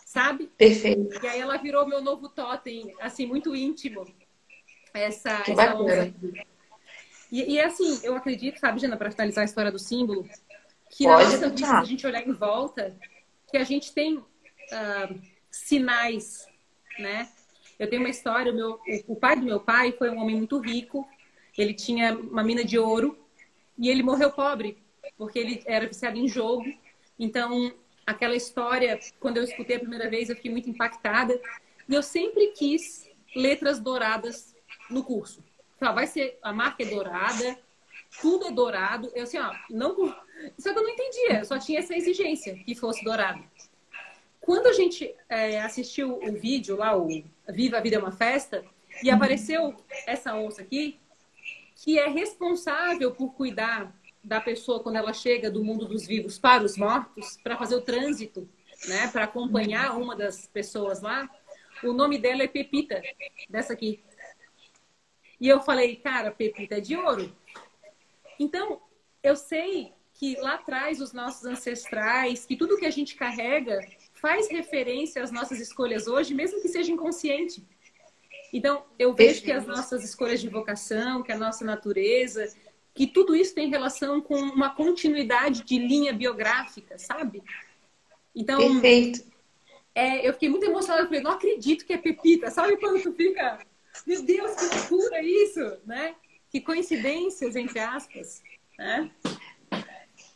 [0.07, 0.47] sabe?
[0.57, 1.23] Perfeito.
[1.23, 4.07] E aí ela virou meu novo totem, assim, muito íntimo.
[4.95, 6.15] Essa, que essa onça.
[7.31, 10.29] E, e assim, eu acredito, sabe, Jana, para finalizar a história do símbolo,
[10.91, 12.97] que Pode na nossa vida, a gente olhar em volta,
[13.51, 16.47] que a gente tem uh, sinais,
[16.99, 17.29] né?
[17.79, 20.59] Eu tenho uma história, o, meu, o pai do meu pai foi um homem muito
[20.59, 21.07] rico,
[21.59, 23.19] ele tinha uma mina de ouro
[23.79, 24.79] e ele morreu pobre,
[25.19, 26.65] porque ele era viciado em jogo.
[27.19, 27.73] Então,
[28.07, 31.39] aquela história, quando eu escutei a primeira vez, eu fiquei muito impactada.
[31.89, 34.55] E eu sempre quis letras douradas
[34.91, 35.43] no curso.
[35.77, 37.59] Então, vai ser, a marca é dourada,
[38.21, 39.11] tudo é dourado.
[39.15, 40.15] Eu assim, ó, não.
[40.59, 43.43] Só que eu não entendia, eu só tinha essa exigência que fosse dourado.
[44.41, 47.09] Quando a gente é, assistiu o vídeo lá, o
[47.49, 48.65] Viva a Vida é uma Festa,
[49.03, 49.75] e apareceu
[50.07, 50.99] essa onça aqui,
[51.77, 56.65] que é responsável por cuidar da pessoa quando ela chega do mundo dos vivos para
[56.65, 58.49] os mortos, para fazer o trânsito,
[58.89, 61.29] né, para acompanhar uma das pessoas lá.
[61.85, 63.03] O nome dela é Pepita,
[63.49, 64.03] dessa aqui.
[65.41, 67.35] E eu falei, cara, Pepita é de ouro.
[68.39, 68.81] Então,
[69.23, 73.81] eu sei que lá atrás os nossos ancestrais, que tudo que a gente carrega
[74.15, 77.63] faz referência às nossas escolhas hoje, mesmo que seja inconsciente.
[78.53, 82.51] Então, eu vejo que as nossas escolhas de vocação, que a nossa natureza,
[82.95, 87.43] que tudo isso tem relação com uma continuidade de linha biográfica, sabe?
[88.35, 89.25] Então, Perfeito.
[89.95, 93.13] É, eu fiquei muito emocionada, eu falei, não acredito que é Pepita, sabe quando tu
[93.13, 93.59] fica,
[94.07, 96.15] meu Deus, que loucura isso, né?
[96.51, 98.43] Que coincidências, entre aspas,
[98.79, 99.11] né?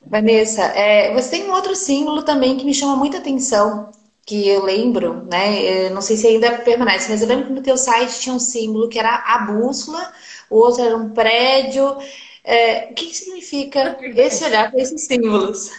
[0.07, 3.92] Vanessa, é, você tem um outro símbolo também que me chama muita atenção,
[4.25, 5.87] que eu lembro, né?
[5.87, 8.38] Eu não sei se ainda permanece, mas eu lembro que no teu site tinha um
[8.38, 10.12] símbolo que era a bússola,
[10.49, 11.96] o outro era um prédio.
[12.42, 15.70] É, o que, significa esse olhar para esses símbolos?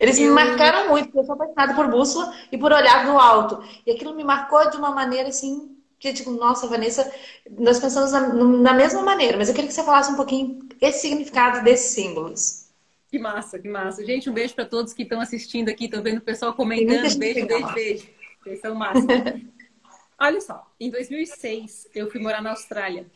[0.00, 3.62] Eles me marcaram muito, porque eu sou apaixonada por bússola e por olhar do alto.
[3.86, 5.71] E aquilo me marcou de uma maneira assim,
[6.02, 7.14] que eu digo, nossa, Vanessa,
[7.48, 11.02] nós pensamos na, na mesma maneira, mas eu queria que você falasse um pouquinho esse
[11.02, 12.66] significado desses símbolos.
[13.08, 14.04] Que massa, que massa.
[14.04, 17.02] Gente, um beijo para todos que estão assistindo aqui, estão vendo o pessoal comentando.
[17.02, 18.08] Beijo, beijo, beijo.
[18.42, 19.00] Vocês são massa.
[20.18, 23.06] Olha só, em 2006 eu fui morar na Austrália.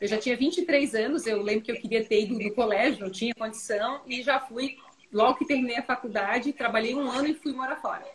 [0.00, 3.10] Eu já tinha 23 anos, eu lembro que eu queria ter ido no colégio, não
[3.10, 4.76] tinha condição, e já fui,
[5.12, 8.06] logo que terminei a faculdade, trabalhei um ano e fui morar fora.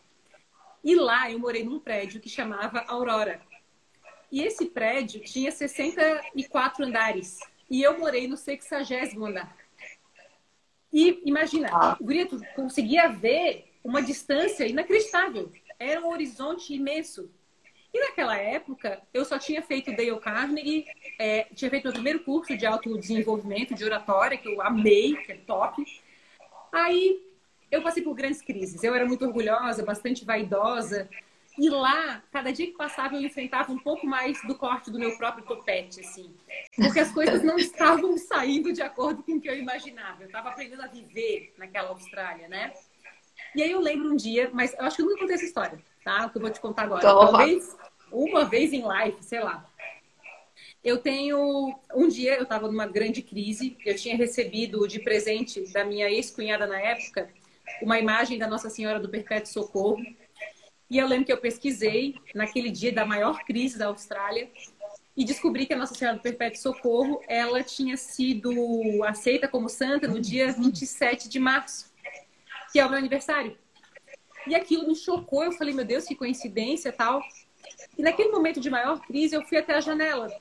[0.81, 3.41] E lá eu morei num prédio que chamava Aurora.
[4.31, 7.39] E esse prédio tinha 64 andares.
[7.69, 8.77] E eu morei no 60
[9.25, 9.55] andar.
[10.91, 11.97] E imagina, ah.
[12.01, 15.51] Grito conseguia ver uma distância inacreditável.
[15.79, 17.29] Era um horizonte imenso.
[17.93, 20.85] E naquela época, eu só tinha feito Dale Carnegie,
[21.17, 25.35] é, tinha feito meu primeiro curso de autodesenvolvimento de oratória, que eu amei, que é
[25.35, 25.83] top.
[26.71, 27.21] Aí
[27.71, 28.83] eu passei por grandes crises.
[28.83, 31.09] Eu era muito orgulhosa, bastante vaidosa.
[31.57, 35.17] E lá, cada dia que passava, eu enfrentava um pouco mais do corte do meu
[35.17, 36.35] próprio topete, assim.
[36.75, 40.21] Porque as coisas não estavam saindo de acordo com o que eu imaginava.
[40.21, 42.73] Eu estava aprendendo a viver naquela Austrália, né?
[43.55, 45.79] E aí eu lembro um dia, mas eu acho que eu nunca contei essa história,
[46.03, 46.27] tá?
[46.27, 47.01] O que eu vou te contar agora.
[47.01, 47.07] Tô.
[47.07, 47.75] Talvez
[48.11, 49.65] uma vez em live, sei lá.
[50.83, 51.75] Eu tenho.
[51.93, 53.75] Um dia eu estava numa grande crise.
[53.83, 57.29] Eu tinha recebido de presente da minha ex-cunhada na época
[57.81, 60.03] uma imagem da Nossa Senhora do Perpétuo Socorro
[60.89, 64.49] e eu lembro que eu pesquisei naquele dia da maior crise da Austrália
[65.15, 68.51] e descobri que a Nossa Senhora do Perpétuo Socorro, ela tinha sido
[69.03, 71.91] aceita como santa no dia 27 de março,
[72.71, 73.57] que é o meu aniversário.
[74.45, 77.21] E aquilo me chocou, eu falei, meu Deus, que coincidência tal.
[77.97, 80.31] E naquele momento de maior crise, eu fui até a janela.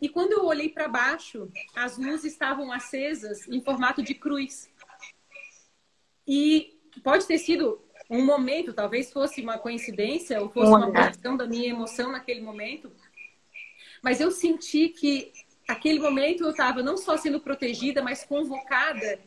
[0.00, 4.70] E quando eu olhei para baixo, as luzes estavam acesas em formato de cruz.
[6.26, 11.46] E pode ter sido um momento, talvez fosse uma coincidência ou fosse uma questão da
[11.46, 12.90] minha emoção naquele momento,
[14.02, 15.32] mas eu senti que
[15.66, 19.20] aquele momento eu estava não só sendo protegida, mas convocada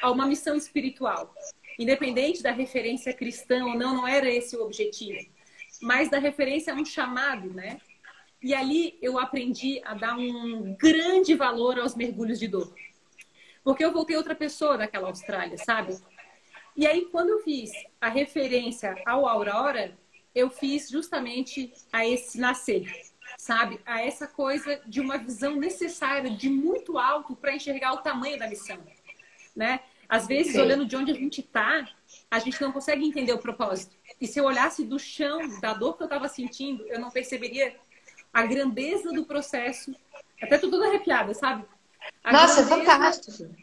[0.00, 1.32] a uma missão espiritual.
[1.78, 5.28] Independente da referência cristã ou não, não era esse o objetivo,
[5.80, 7.80] mas da referência a um chamado, né?
[8.42, 12.74] E ali eu aprendi a dar um grande valor aos mergulhos de dor.
[13.62, 15.96] Porque eu voltei outra pessoa daquela Austrália, sabe?
[16.76, 19.96] E aí, quando eu fiz a referência ao Aurora,
[20.34, 22.90] eu fiz justamente a esse nascer,
[23.38, 23.80] sabe?
[23.86, 28.48] A essa coisa de uma visão necessária de muito alto para enxergar o tamanho da
[28.48, 28.78] missão,
[29.54, 29.80] né?
[30.08, 30.60] Às vezes, Sim.
[30.60, 31.88] olhando de onde a gente está,
[32.30, 33.96] a gente não consegue entender o propósito.
[34.20, 37.74] E se eu olhasse do chão, da dor que eu estava sentindo, eu não perceberia
[38.32, 39.94] a grandeza do processo.
[40.42, 41.64] Até tô toda arrepiada, sabe?
[42.22, 43.54] A Nossa, é fantástico.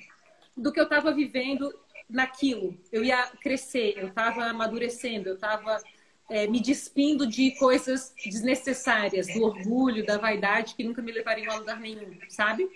[0.56, 1.74] Do que eu estava vivendo
[2.12, 2.78] naquilo.
[2.92, 5.82] Eu ia crescer, eu estava amadurecendo, eu estava
[6.30, 11.58] é, me despindo de coisas desnecessárias, do orgulho, da vaidade, que nunca me levariam a
[11.58, 12.70] lugar nenhum, sabe?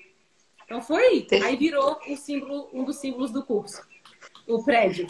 [0.66, 1.28] Então foi.
[1.44, 3.82] Aí virou o símbolo, um dos símbolos do curso,
[4.48, 5.08] o prédio.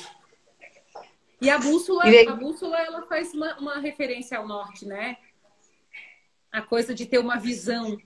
[1.42, 5.18] E a bússola, a bússola ela faz uma, uma referência ao norte, né?
[6.52, 7.98] A coisa de ter uma visão.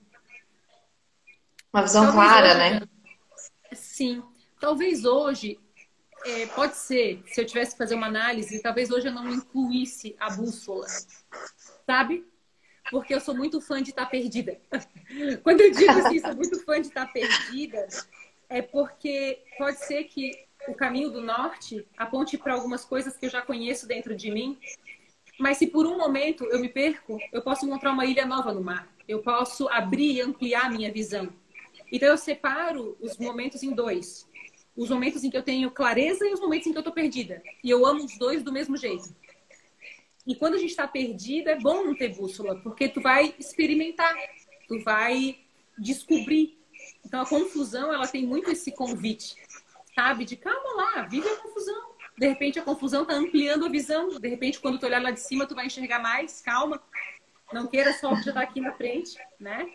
[1.71, 2.81] Uma visão Talvez clara, hoje, né?
[3.73, 4.23] Sim.
[4.59, 5.59] Talvez hoje
[6.25, 10.15] é, pode ser, se eu tivesse que fazer uma análise, talvez hoje eu não incluísse
[10.19, 10.87] a bússola,
[11.85, 12.25] sabe?
[12.91, 14.59] Porque eu sou muito fã de estar tá perdida.
[15.43, 17.87] Quando eu digo assim, sou muito fã de estar tá perdida,
[18.49, 20.31] é porque pode ser que
[20.67, 24.59] o caminho do norte aponte para algumas coisas que eu já conheço dentro de mim,
[25.39, 28.61] mas se por um momento eu me perco, eu posso encontrar uma ilha nova no
[28.61, 28.87] mar.
[29.07, 31.29] Eu posso abrir e ampliar a minha visão.
[31.91, 34.28] Então eu separo os momentos em dois
[34.79, 37.43] os momentos em que eu tenho clareza e os momentos em que eu tô perdida.
[37.61, 39.13] E eu amo os dois do mesmo jeito.
[40.25, 44.15] E quando a gente está perdida, é bom não ter bússola, porque tu vai experimentar,
[44.69, 45.37] tu vai
[45.77, 46.57] descobrir.
[47.05, 49.35] Então a confusão, ela tem muito esse convite,
[49.93, 50.23] sabe?
[50.23, 51.89] De calma lá, vive a confusão.
[52.17, 54.17] De repente a confusão tá ampliando a visão.
[54.17, 56.81] De repente, quando tu olhar lá de cima, tu vai enxergar mais, calma.
[57.51, 59.69] Não queira só já tá aqui na frente, né?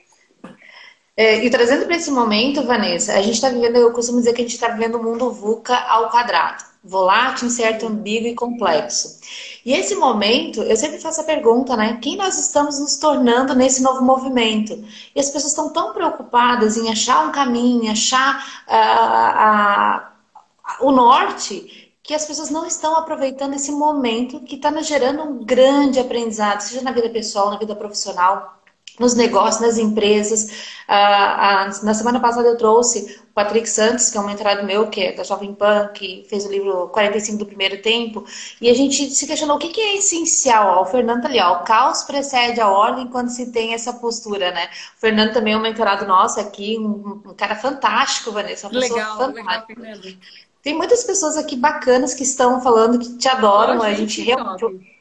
[1.17, 4.41] É, e trazendo para esse momento, Vanessa, a gente está vivendo, eu costumo dizer que
[4.41, 9.21] a gente está vivendo um mundo VUCA ao quadrado, volátil, incerto, ambíguo e complexo.
[9.65, 12.01] E esse momento, eu sempre faço a pergunta, né?
[12.03, 14.73] Quem nós estamos nos tornando nesse novo movimento?
[15.15, 20.91] E as pessoas estão tão preocupadas em achar um caminho, achar uh, uh, uh, o
[20.91, 26.61] norte, que as pessoas não estão aproveitando esse momento que está gerando um grande aprendizado,
[26.61, 28.64] seja na vida pessoal, na vida profissional
[28.99, 30.75] nos negócios, nas empresas.
[30.87, 34.89] Ah, ah, na semana passada eu trouxe o Patrick Santos, que é um mentorado meu,
[34.89, 38.25] que é da Jovem Pan, que fez o livro 45 do Primeiro Tempo,
[38.61, 40.79] e a gente se questionou o que, que é essencial.
[40.79, 43.95] Ó, o Fernando tá ali, ó, o caos precede a ordem quando se tem essa
[43.95, 44.69] postura, né?
[44.97, 48.97] O Fernando também é um mentorado nosso aqui, um, um cara fantástico, Vanessa, uma legal,
[48.97, 49.81] pessoa fantástica.
[49.81, 50.19] Legal, Fernando.
[50.63, 54.94] Tem muitas pessoas aqui bacanas que estão falando que te adoram, a gente realmente...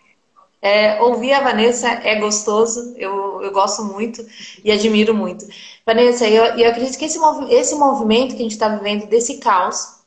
[0.64, 4.26] É, ouvir a Vanessa é gostoso, eu, eu gosto muito
[4.64, 5.46] e admiro muito.
[5.86, 9.98] Vanessa, eu, eu acredito que esse, esse movimento que a gente está vivendo, desse caos,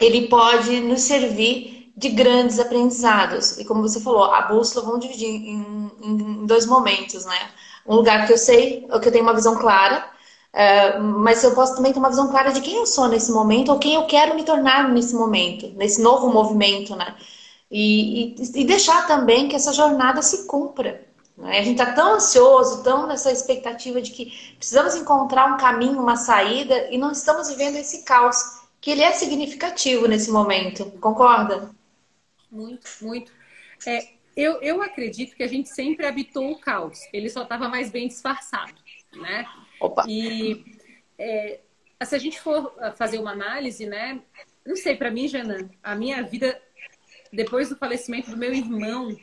[0.00, 3.58] ele pode nos servir de grandes aprendizados.
[3.58, 7.50] E como você falou, a bússola vamos dividir em, em dois momentos, né?
[7.86, 10.02] Um lugar que eu sei, que eu tenho uma visão clara,
[10.52, 13.70] é, mas eu posso também ter uma visão clara de quem eu sou nesse momento
[13.70, 17.14] ou quem eu quero me tornar nesse momento, nesse novo movimento, né?
[17.70, 21.06] E, e, e deixar também que essa jornada se cumpra.
[21.36, 21.58] Né?
[21.58, 26.16] A gente está tão ansioso, tão nessa expectativa de que precisamos encontrar um caminho, uma
[26.16, 30.90] saída, e não estamos vivendo esse caos, que ele é significativo nesse momento.
[31.00, 31.70] Concorda?
[32.50, 33.32] Muito, muito.
[33.86, 37.90] É, eu, eu acredito que a gente sempre habitou o caos, ele só estava mais
[37.90, 38.74] bem disfarçado,
[39.14, 39.46] né?
[39.80, 40.04] Opa.
[40.08, 40.64] E
[41.18, 41.60] é,
[42.04, 44.20] se a gente for fazer uma análise, né?
[44.66, 46.60] Não sei, para mim, Jana, a minha vida
[47.32, 49.16] depois do falecimento do meu irmão,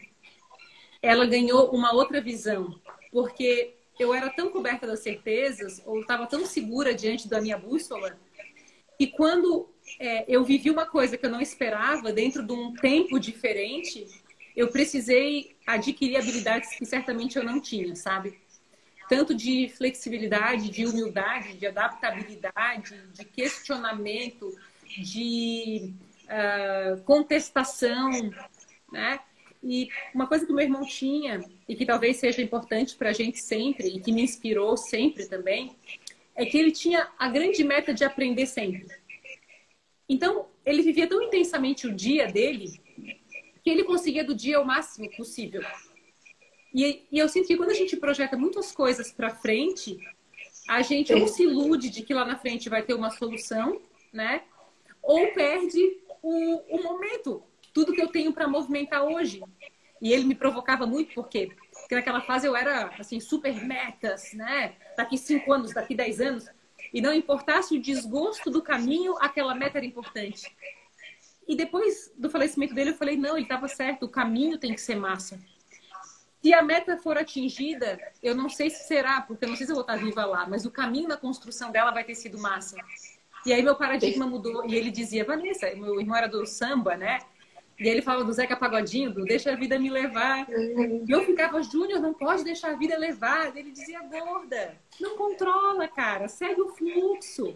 [1.02, 2.80] ela ganhou uma outra visão,
[3.12, 8.17] porque eu era tão coberta das certezas, ou estava tão segura diante da minha bússola,
[8.98, 13.20] que quando é, eu vivi uma coisa que eu não esperava, dentro de um tempo
[13.20, 14.08] diferente,
[14.56, 18.39] eu precisei adquirir habilidades que certamente eu não tinha, sabe?
[19.08, 24.54] Tanto de flexibilidade, de humildade, de adaptabilidade, de questionamento,
[24.98, 25.93] de
[26.27, 28.11] uh, contestação,
[28.91, 29.19] né?
[29.63, 33.39] E uma coisa que meu irmão tinha, e que talvez seja importante para a gente
[33.39, 35.75] sempre, e que me inspirou sempre também,
[36.35, 38.87] é que ele tinha a grande meta de aprender sempre.
[40.07, 42.79] Então, ele vivia tão intensamente o dia dele,
[43.63, 45.61] que ele conseguia do dia o máximo possível.
[46.73, 49.97] E, e eu sinto que quando a gente projeta muitas coisas para frente,
[50.67, 53.82] a gente ou se ilude de que lá na frente vai ter uma solução,
[54.13, 54.43] né?
[55.08, 57.41] Ou perde o, o momento,
[57.74, 59.41] tudo que eu tenho para movimentar hoje.
[60.01, 61.49] E ele me provocava muito, por quê?
[61.72, 64.76] Porque naquela fase eu era, assim, super metas, né?
[64.97, 66.45] Daqui cinco anos, daqui dez anos.
[66.93, 70.53] E não importasse o desgosto do caminho, aquela meta era importante.
[71.47, 74.82] E depois do falecimento dele, eu falei, não, ele estava certo, o caminho tem que
[74.82, 75.39] ser massa.
[76.41, 79.72] Se a meta for atingida, eu não sei se será, porque eu não sei se
[79.72, 82.78] eu vou estar viva lá, mas o caminho na construção dela vai ter sido massa.
[83.48, 84.70] E aí meu paradigma mudou.
[84.70, 87.20] E ele dizia, Vanessa, meu irmão era do samba, né?
[87.80, 90.45] E ele falava do Zeca Pagodinho, do deixa a vida me levar.
[90.50, 93.56] E eu ficava, Júnior, não pode deixar a vida levar.
[93.56, 97.54] Ele dizia, gorda, não controla, cara, segue o fluxo.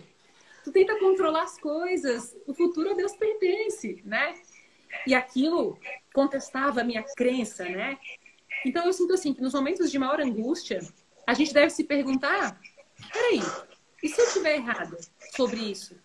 [0.64, 4.36] Tu tenta controlar as coisas, o futuro a Deus pertence, né?
[5.06, 5.78] e aquilo
[6.14, 7.98] contestava a minha crença, né?
[8.66, 10.80] Então eu sinto assim que nos momentos de maior angústia,
[11.26, 12.60] a gente deve se perguntar:
[13.12, 13.42] peraí,
[14.04, 14.98] e se eu estiver errada
[15.32, 15.96] sobre isso?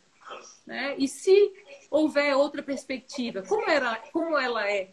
[0.66, 0.94] Né?
[0.98, 1.52] E se
[1.90, 4.90] houver outra perspectiva, como, era, como ela é?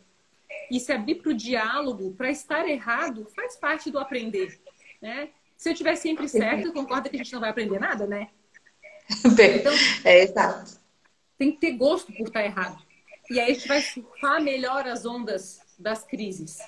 [0.70, 4.60] E se abrir para o diálogo, para estar errado, faz parte do aprender.
[5.02, 5.30] Né?
[5.58, 8.30] Se eu estiver sempre certo, concorda que a gente não vai aprender nada, né?
[9.26, 9.74] Então,
[10.06, 10.80] é exato.
[11.38, 12.82] Tem que ter gosto por estar errado.
[13.30, 16.60] E aí a gente vai surfar melhor as ondas das crises.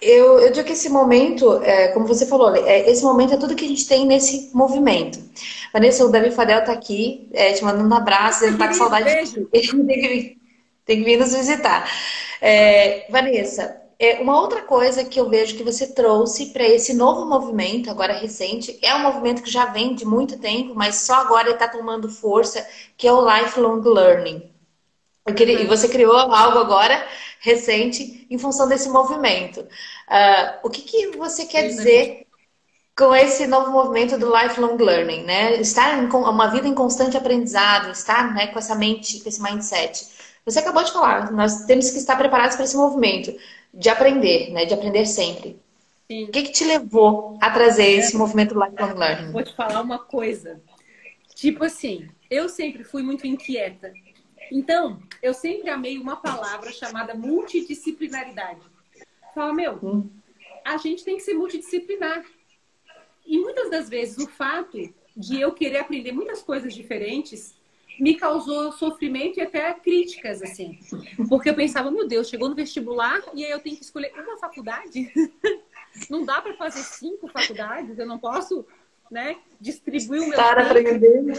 [0.00, 3.56] Eu, eu digo que esse momento, é, como você falou, é, esse momento é tudo
[3.56, 5.18] que a gente tem nesse movimento.
[5.72, 9.04] Vanessa, o Davi Fadel tá aqui, é, te mandando um abraço, ele tá com saudade
[9.04, 9.48] Beijo.
[9.52, 10.38] Ele tem que vir,
[10.86, 11.90] tem que vir nos visitar.
[12.40, 17.26] É, Vanessa, é, uma outra coisa que eu vejo que você trouxe para esse novo
[17.26, 21.48] movimento, agora recente, é um movimento que já vem de muito tempo, mas só agora
[21.48, 22.64] ele está tomando força,
[22.96, 24.48] que é o lifelong learning.
[25.34, 27.06] Queria, e você criou algo agora
[27.40, 29.60] recente em função desse movimento.
[29.60, 32.26] Uh, o que, que você quer dizer
[32.96, 35.60] com esse novo movimento do lifelong learning, né?
[35.60, 40.08] Estar em uma vida em constante aprendizado, estar né, com essa mente, com esse mindset.
[40.44, 43.32] Você acabou de falar, nós temos que estar preparados para esse movimento
[43.72, 44.64] de aprender, né?
[44.64, 45.56] De aprender sempre.
[46.10, 46.24] Sim.
[46.24, 47.96] O que, que te levou a trazer é.
[47.98, 49.30] esse movimento lifelong learning?
[49.30, 50.60] Vou te falar uma coisa.
[51.34, 53.92] Tipo assim, eu sempre fui muito inquieta.
[54.50, 58.60] Então, eu sempre amei uma palavra chamada multidisciplinaridade.
[59.34, 60.08] Fala, meu, hum.
[60.64, 62.24] a gente tem que ser multidisciplinar.
[63.26, 64.78] E muitas das vezes o fato
[65.16, 67.54] de eu querer aprender muitas coisas diferentes
[67.98, 70.78] me causou sofrimento e até críticas, assim.
[71.28, 74.38] Porque eu pensava, meu Deus, chegou no vestibular e aí eu tenho que escolher uma
[74.38, 75.12] faculdade?
[76.08, 78.64] Não dá para fazer cinco faculdades, eu não posso
[79.10, 81.32] né, distribuir o meu Estar aprendendo.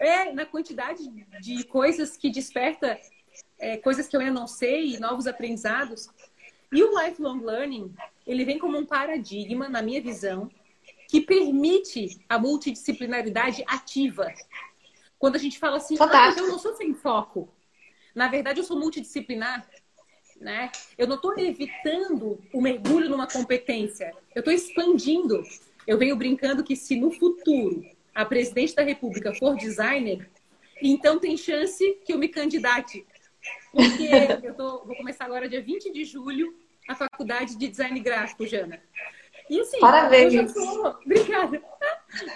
[0.00, 1.08] É, na quantidade
[1.40, 2.98] de coisas que desperta
[3.58, 6.08] é, coisas que eu ainda não sei, novos aprendizados.
[6.72, 7.94] E o lifelong learning,
[8.26, 10.50] ele vem como um paradigma, na minha visão,
[11.08, 14.32] que permite a multidisciplinaridade ativa.
[15.18, 17.48] Quando a gente fala assim, ah, eu não sou sem foco.
[18.14, 19.66] Na verdade, eu sou multidisciplinar.
[20.40, 20.70] Né?
[20.98, 24.12] Eu não estou evitando o mergulho numa competência.
[24.34, 25.42] Eu estou expandindo.
[25.86, 27.84] Eu venho brincando que se no futuro
[28.14, 30.30] a presidente da República for designer,
[30.80, 33.06] então tem chance que eu me candidate.
[33.72, 34.08] Porque
[34.42, 36.54] eu tô, vou começar agora dia 20 de julho
[36.88, 38.80] a faculdade de design gráfico, Jana.
[39.48, 40.34] E assim, Parabéns.
[40.34, 41.62] eu sou, obrigada.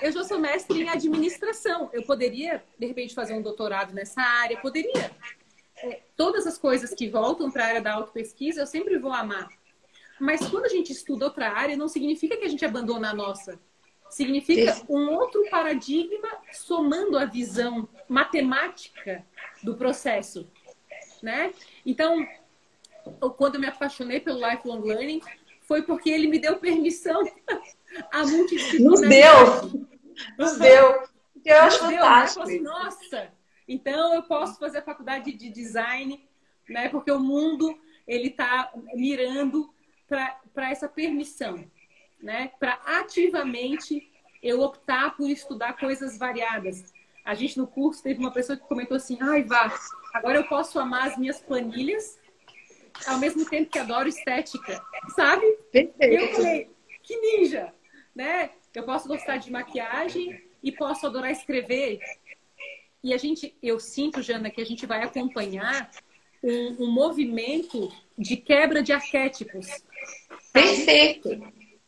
[0.03, 1.89] Eu já sou mestre em administração.
[1.93, 5.11] Eu poderia, de repente, fazer um doutorado nessa área, poderia.
[5.77, 9.49] É, todas as coisas que voltam para a área da autopesquisa, eu sempre vou amar.
[10.19, 13.59] Mas quando a gente estuda outra área, não significa que a gente abandona a nossa.
[14.11, 19.25] Significa um outro paradigma somando a visão matemática
[19.63, 20.51] do processo,
[21.23, 21.53] né?
[21.85, 22.27] Então,
[23.37, 25.21] quando eu me apaixonei pelo lifelong learning,
[25.63, 27.23] foi porque ele me deu permissão
[28.11, 29.77] a multidisciplinaridade.
[29.77, 29.89] Nos deu!
[30.39, 31.09] Nos deu!
[31.45, 31.99] Eu acho deu, né?
[31.99, 32.43] fantástico.
[32.43, 33.33] Assim, Nossa!
[33.67, 36.27] Então, eu posso fazer a faculdade de design,
[36.69, 36.89] né?
[36.89, 39.73] Porque o mundo, ele está mirando
[40.07, 41.63] para essa permissão
[42.21, 44.11] né, para ativamente
[44.43, 46.93] eu optar por estudar coisas variadas.
[47.25, 49.73] A gente no curso teve uma pessoa que comentou assim: ai, vá,
[50.15, 52.19] agora eu posso amar as minhas planilhas
[53.07, 54.83] ao mesmo tempo que adoro estética,
[55.15, 55.47] sabe?
[55.71, 56.23] Perfeito.
[56.23, 56.71] Eu falei:
[57.03, 57.73] que ninja,
[58.15, 58.51] né?
[58.75, 62.01] Eu posso gostar de maquiagem e posso adorar escrever.
[63.03, 65.91] E a gente, eu sinto, Jana, que a gente vai acompanhar
[66.43, 69.67] um, um movimento de quebra de arquétipos.
[70.53, 71.29] Perfeito.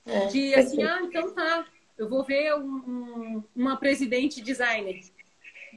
[0.07, 1.65] É, de assim, ah, então tá,
[1.97, 5.01] eu vou ver um, um, uma presidente designer,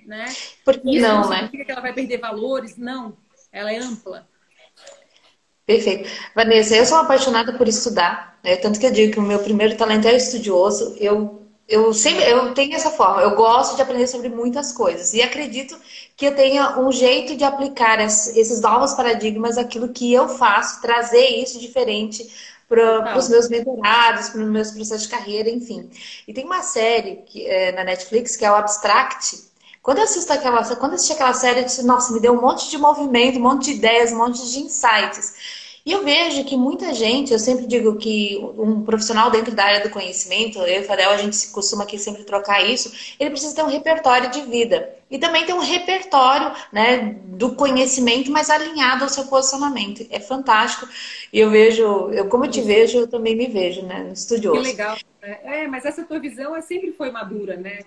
[0.05, 0.25] né?
[0.63, 1.35] Porque Isso não, não né?
[1.35, 3.17] significa que ela vai perder valores, não.
[3.51, 4.27] Ela é ampla.
[5.65, 6.09] Perfeito.
[6.35, 8.55] Vanessa, eu sou apaixonada por estudar, né?
[8.57, 10.95] tanto que eu digo que o meu primeiro talento é estudioso.
[10.99, 15.21] Eu, eu sempre eu tenho essa forma, eu gosto de aprender sobre muitas coisas e
[15.21, 15.77] acredito
[16.17, 21.27] que eu tenha um jeito de aplicar esses novos paradigmas aquilo que eu faço, trazer
[21.27, 25.89] isso diferente para os meus mentorados, para os meus processos de carreira, enfim.
[26.27, 29.43] E tem uma série que, é, na Netflix que é o Abstract.
[29.81, 32.41] Quando eu assisto aquela, quando eu assisti aquela série, eu disse, nossa, me deu um
[32.41, 35.62] monte de movimento, um monte de ideias, um monte de insights.
[35.85, 39.83] E eu vejo que muita gente, eu sempre digo que um profissional dentro da área
[39.83, 43.53] do conhecimento, eu e o Fadel, a gente costuma aqui sempre trocar isso, ele precisa
[43.53, 44.95] ter um repertório de vida.
[45.11, 50.07] E também ter um repertório né, do conhecimento, mas alinhado ao seu posicionamento.
[50.09, 50.87] É fantástico.
[51.33, 54.03] E eu vejo, eu como eu te vejo, eu também me vejo, né?
[54.03, 54.61] No estudioso.
[54.61, 54.97] Que legal.
[55.21, 57.81] É, mas essa tua visão sempre foi madura, né?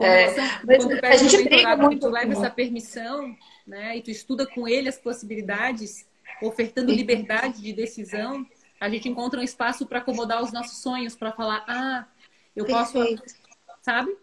[0.00, 0.32] É,
[0.64, 3.98] quando tu a gente mentorado muito, tu leva essa permissão, né?
[3.98, 6.06] E tu estuda com ele as possibilidades,
[6.42, 8.46] ofertando liberdade de decisão,
[8.80, 12.06] a gente encontra um espaço para acomodar os nossos sonhos, para falar, ah,
[12.56, 12.98] eu posso,
[13.82, 14.16] sabe?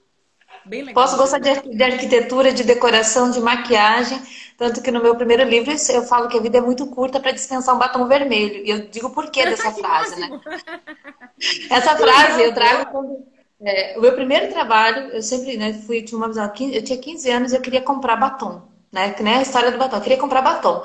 [0.66, 1.04] Bem legal.
[1.04, 4.20] Posso gostar de, de, arquitetura, de decoração, de maquiagem,
[4.58, 7.32] tanto que no meu primeiro livro eu falo que a vida é muito curta para
[7.32, 8.66] dispensar um batom vermelho.
[8.66, 10.42] E eu digo por que dessa frase, né?
[11.70, 13.26] Essa frase eu trago quando
[13.62, 17.30] é, o meu primeiro trabalho, eu sempre né, fui, tinha uma visão, eu tinha 15
[17.30, 19.14] anos e eu queria comprar batom, né?
[19.14, 20.84] Que nem a história do batom, eu queria comprar batom.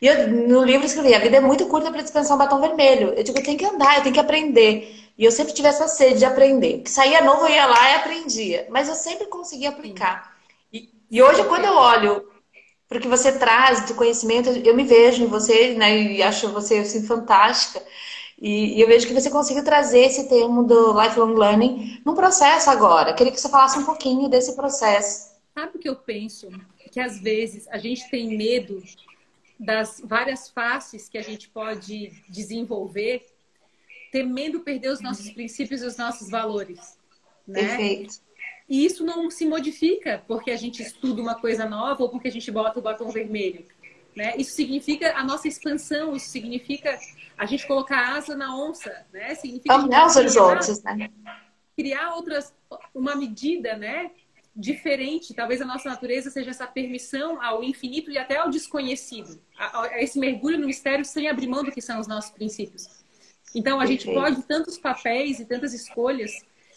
[0.00, 3.14] E eu, no livro escrevi, a vida é muito curta para dispensar um batom vermelho.
[3.14, 5.04] Eu digo, eu tenho que andar, eu tenho que aprender.
[5.16, 6.80] E eu sempre tive essa sede de aprender.
[6.82, 8.66] Que saía novo, eu ia lá e aprendia.
[8.70, 10.36] Mas eu sempre conseguia aplicar.
[10.72, 12.24] E, e hoje, quando eu olho
[12.88, 15.96] para o que você traz do conhecimento, eu me vejo em você, né?
[15.96, 17.82] E acho você assim, fantástica.
[18.40, 22.68] E, e eu vejo que você conseguiu trazer esse termo do lifelong learning num processo
[22.68, 23.14] agora.
[23.14, 25.32] Queria que você falasse um pouquinho desse processo.
[25.54, 26.48] Sabe o que eu penso?
[26.90, 28.82] Que às vezes a gente tem medo
[29.58, 33.24] das várias faces que a gente pode desenvolver
[34.10, 36.96] temendo perder os nossos princípios e os nossos valores.
[37.46, 37.66] Né?
[37.66, 38.14] Perfeito.
[38.68, 42.30] E isso não se modifica porque a gente estuda uma coisa nova ou porque a
[42.30, 43.66] gente bota o batom vermelho.
[44.14, 44.34] Né?
[44.36, 46.96] Isso significa a nossa expansão, isso significa
[47.36, 49.34] a gente colocar asa na onça, né?
[49.34, 51.10] Significa Ampliar os horizontes, né?
[51.76, 52.54] Criar outras,
[52.94, 54.12] uma medida, né?
[54.56, 59.82] Diferente, talvez a nossa natureza seja essa permissão ao infinito e até ao desconhecido, a,
[59.82, 62.88] a esse mergulho no mistério sem abrir mão do que são os nossos princípios.
[63.52, 66.32] Então, a gente pode tantos papéis e tantas escolhas,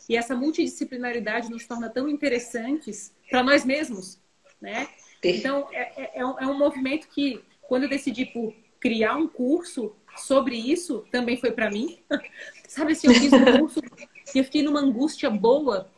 [0.09, 4.19] e essa multidisciplinaridade nos torna tão interessantes para nós mesmos,
[4.61, 4.87] né?
[5.23, 9.27] Então, é, é, é, um, é, um, movimento que, quando eu decidi por criar um
[9.27, 11.99] curso sobre isso, também foi para mim.
[12.67, 13.81] Sabe, assim, eu fiz um curso
[14.33, 15.89] e eu fiquei numa angústia boa,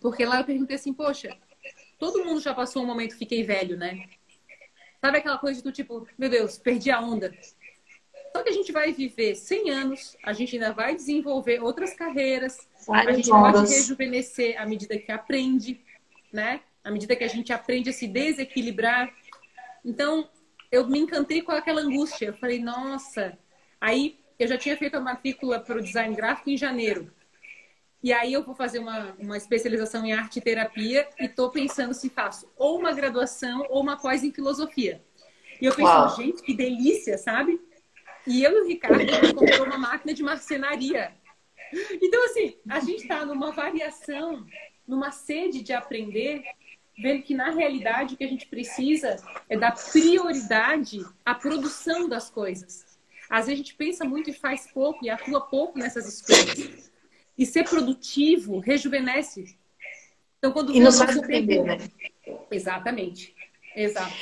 [0.00, 1.36] porque lá eu perguntei assim, poxa,
[1.98, 4.06] todo mundo já passou um momento fiquei velho, né?
[5.00, 7.32] Sabe aquela coisa do tipo, meu Deus, perdi a onda.
[8.34, 12.68] Só que a gente vai viver 100 anos, a gente ainda vai desenvolver outras carreiras,
[12.88, 15.80] a gente pode rejuvenescer à medida que aprende,
[16.32, 16.60] né?
[16.82, 19.12] À medida que a gente aprende a se desequilibrar.
[19.84, 20.28] Então,
[20.70, 22.26] eu me encantei com aquela angústia.
[22.26, 23.36] Eu falei, nossa.
[23.80, 27.12] Aí, eu já tinha feito a matrícula para o design gráfico em janeiro.
[28.02, 31.92] E aí, eu vou fazer uma, uma especialização em arte e terapia e estou pensando
[31.92, 35.02] se faço ou uma graduação ou uma pós em filosofia.
[35.60, 37.60] E eu pensei, gente, que delícia, sabe?
[38.26, 41.12] E eu e o Ricardo, a gente comprou uma máquina de marcenaria.
[42.00, 44.46] Então, assim, a gente está numa variação,
[44.86, 46.42] numa sede de aprender,
[46.98, 49.16] vendo que, na realidade, o que a gente precisa
[49.48, 52.98] é dar prioridade à produção das coisas.
[53.28, 56.89] Às vezes a gente pensa muito e faz pouco e atua pouco nessas escolhas.
[57.40, 59.56] E ser produtivo rejuvenesce.
[60.38, 61.78] Então, quando e não sabe surpreender, né?
[62.50, 63.34] Exatamente.
[63.74, 64.12] Exato.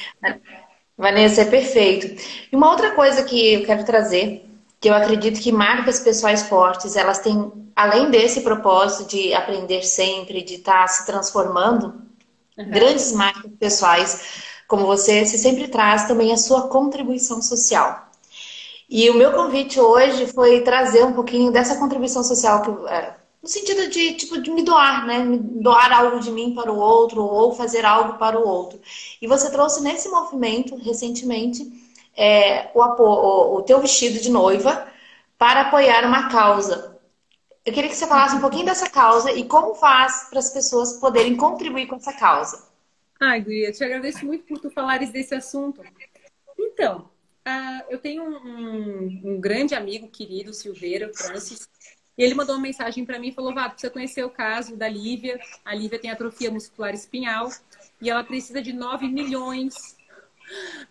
[0.97, 2.07] Vanessa, é perfeito.
[2.53, 4.49] E uma outra coisa que eu quero trazer,
[4.81, 10.41] que eu acredito que marcas pessoais fortes, elas têm, além desse propósito de aprender sempre,
[10.41, 12.01] de estar tá se transformando,
[12.57, 12.71] uhum.
[12.71, 18.08] grandes marcas pessoais, como você, você sempre traz também a sua contribuição social.
[18.89, 23.49] E o meu convite hoje foi trazer um pouquinho dessa contribuição social que é, no
[23.49, 25.19] sentido de, tipo, de me doar, né?
[25.19, 28.81] Me doar algo de mim para o outro ou fazer algo para o outro.
[29.21, 31.71] E você trouxe nesse movimento, recentemente,
[32.17, 34.89] é, o, o, o teu vestido de noiva
[35.37, 36.99] para apoiar uma causa.
[37.65, 40.95] Eu queria que você falasse um pouquinho dessa causa e como faz para as pessoas
[40.95, 42.67] poderem contribuir com essa causa.
[43.21, 45.83] Ai, Guia, te agradeço muito por tu falares desse assunto.
[46.59, 47.09] Então,
[47.49, 51.69] uh, eu tenho um, um, um, grande amigo querido, Silveira Francis,
[52.17, 54.89] e ele mandou uma mensagem para mim e falou: Vá, precisa conhecer o caso da
[54.89, 55.41] Lívia.
[55.65, 57.51] A Lívia tem atrofia muscular espinhal
[58.01, 59.97] e ela precisa de 9 milhões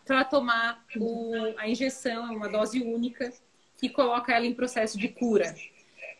[0.06, 3.32] para tomar o, a injeção, é uma dose única,
[3.78, 5.56] que coloca ela em processo de cura.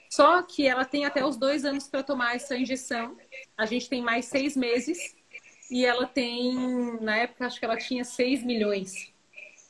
[0.10, 3.18] Só que ela tem até os dois anos para tomar essa injeção.
[3.58, 5.16] A gente tem mais seis meses.
[5.70, 6.56] E ela tem,
[7.02, 9.14] na época, acho que ela tinha 6 milhões.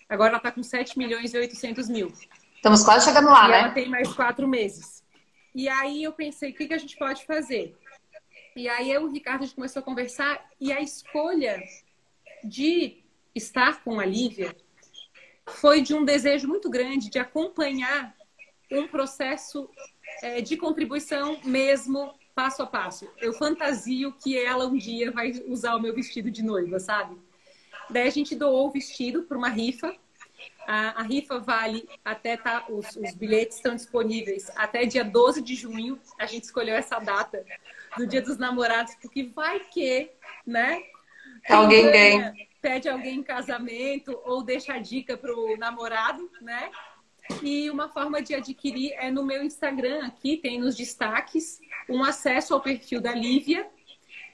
[0.10, 2.12] Agora ela está com 7 milhões e 800 mil.
[2.56, 3.60] Estamos quase chegando lá, e né?
[3.60, 5.04] ela tem mais quatro meses.
[5.54, 7.76] E aí eu pensei, o que, que a gente pode fazer?
[8.56, 11.62] E aí eu e o Ricardo a gente começou a conversar e a escolha
[12.44, 13.04] de
[13.36, 14.56] estar com a Lívia
[15.48, 18.16] foi de um desejo muito grande de acompanhar
[18.72, 19.70] um processo
[20.22, 23.08] é, de contribuição mesmo passo a passo.
[23.18, 27.18] Eu fantasio que ela um dia vai usar o meu vestido de noiva, sabe?
[27.90, 29.96] Daí a gente doou o vestido para uma rifa
[30.68, 35.56] a, a rifa vale até tá, os, os bilhetes estão disponíveis até dia 12 de
[35.56, 35.98] junho.
[36.20, 37.46] A gente escolheu essa data
[37.98, 40.12] do Dia dos Namorados, porque vai que,
[40.46, 40.84] né?
[41.50, 46.70] Alguém ganha, Pede alguém em casamento ou deixa a dica pro namorado, né?
[47.42, 52.54] E uma forma de adquirir é no meu Instagram aqui, tem nos destaques, um acesso
[52.54, 53.70] ao perfil da Lívia.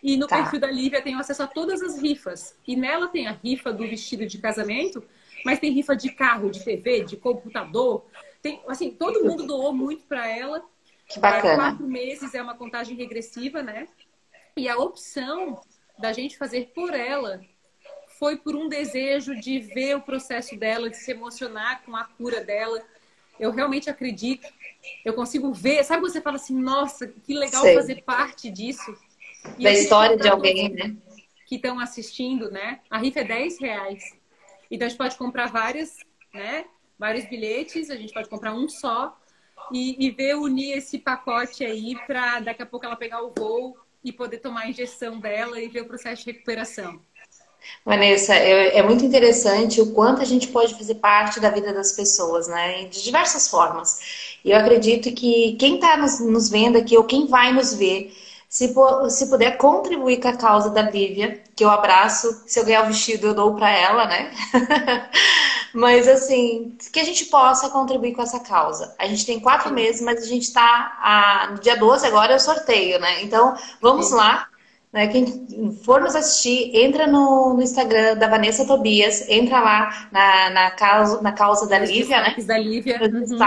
[0.04, 0.36] E no tá.
[0.36, 2.58] perfil da Lívia tem acesso a todas as rifas.
[2.68, 5.02] E nela tem a rifa do vestido de casamento,
[5.46, 8.06] mas tem rifa de carro, de TV, de computador.
[8.42, 10.62] Tem, assim, todo mundo doou muito para ela.
[11.08, 11.54] Que bacana.
[11.54, 13.88] É, quatro meses é uma contagem regressiva, né?
[14.58, 15.62] E a opção
[15.98, 17.40] da gente fazer por ela
[18.20, 22.44] foi por um desejo de ver o processo dela, de se emocionar com a cura
[22.44, 22.84] dela.
[23.40, 24.48] Eu realmente acredito.
[25.06, 25.84] Eu consigo ver.
[25.86, 27.76] Sabe você fala assim, nossa, que legal Sei.
[27.76, 28.96] fazer parte disso.
[29.58, 30.96] E da história de alguém, né?
[31.48, 32.80] Que estão assistindo, né?
[32.90, 34.04] A rifa é 10 reais.
[34.70, 35.98] Então a gente pode comprar várias,
[36.34, 36.66] né?
[36.98, 39.18] Vários bilhetes, a gente pode comprar um só
[39.72, 43.78] e, e ver unir esse pacote aí para daqui a pouco ela pegar o voo
[44.04, 47.00] e poder tomar a injeção dela e ver o processo de recuperação.
[47.86, 51.94] Vanessa, é, é, muito interessante o quanto a gente pode fazer parte da vida das
[51.94, 52.86] pessoas, né?
[52.86, 54.38] De diversas formas.
[54.44, 58.14] E eu acredito que quem está nos, nos, vendo aqui ou quem vai nos ver,
[58.54, 58.72] se,
[59.10, 62.86] se puder contribuir com a causa da Lívia, que eu abraço, se eu ganhar o
[62.86, 64.32] vestido eu dou para ela, né?
[65.74, 68.94] mas assim, que a gente possa contribuir com essa causa.
[69.00, 72.40] A gente tem quatro meses, mas a gente está no dia 12 agora é o
[72.40, 73.24] sorteio, né?
[73.24, 74.18] Então, vamos Sim.
[74.18, 74.48] lá
[74.94, 75.08] né?
[75.08, 80.70] Quem for nos assistir, entra no, no, Instagram da Vanessa Tobias, entra lá na, na,
[80.70, 82.36] causa, na causa da Lívia, né?
[82.46, 83.00] Da Lívia.
[83.02, 83.40] Uhum.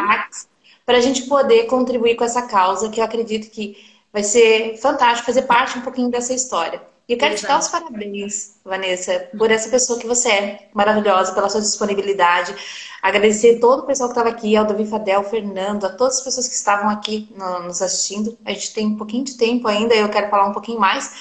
[0.85, 5.27] para a gente poder contribuir com essa causa, que eu acredito que vai ser fantástico
[5.27, 6.81] fazer parte um pouquinho dessa história.
[7.07, 7.47] E eu quero Exato.
[7.47, 12.55] te dar os parabéns, Vanessa, por essa pessoa que você é, maravilhosa, pela sua disponibilidade.
[13.03, 16.49] Agradecer todo o pessoal que estava aqui, ao Davi Fadel, Fernando, a todas as pessoas
[16.49, 18.39] que estavam aqui no, nos assistindo.
[18.43, 21.13] A gente tem um pouquinho de tempo ainda, eu quero falar um pouquinho mais,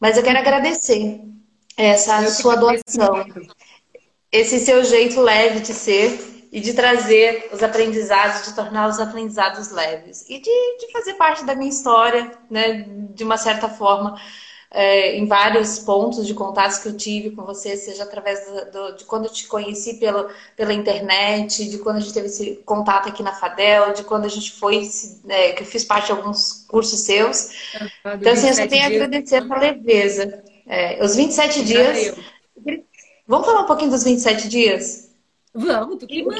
[0.00, 1.20] mas eu quero agradecer
[1.76, 3.26] essa eu sua doação,
[4.32, 9.70] esse seu jeito leve de ser e de trazer os aprendizados, de tornar os aprendizados
[9.70, 14.20] leves e de, de fazer parte da minha história, né, de uma certa forma
[14.70, 18.96] é, em vários pontos de contatos que eu tive com você, seja através do, do,
[18.96, 23.08] de quando eu te conheci pela, pela internet, de quando a gente teve esse contato
[23.08, 24.88] aqui na Fadel, de quando a gente foi,
[25.28, 27.50] é, que eu fiz parte de alguns cursos seus.
[28.14, 30.42] então, assim, eu só tenho a agradecer essa leveza.
[30.66, 32.14] É, os 27 dias.
[33.26, 35.11] Vamos falar um pouquinho dos 27 dias?
[35.54, 36.38] Vamos, tu que manda.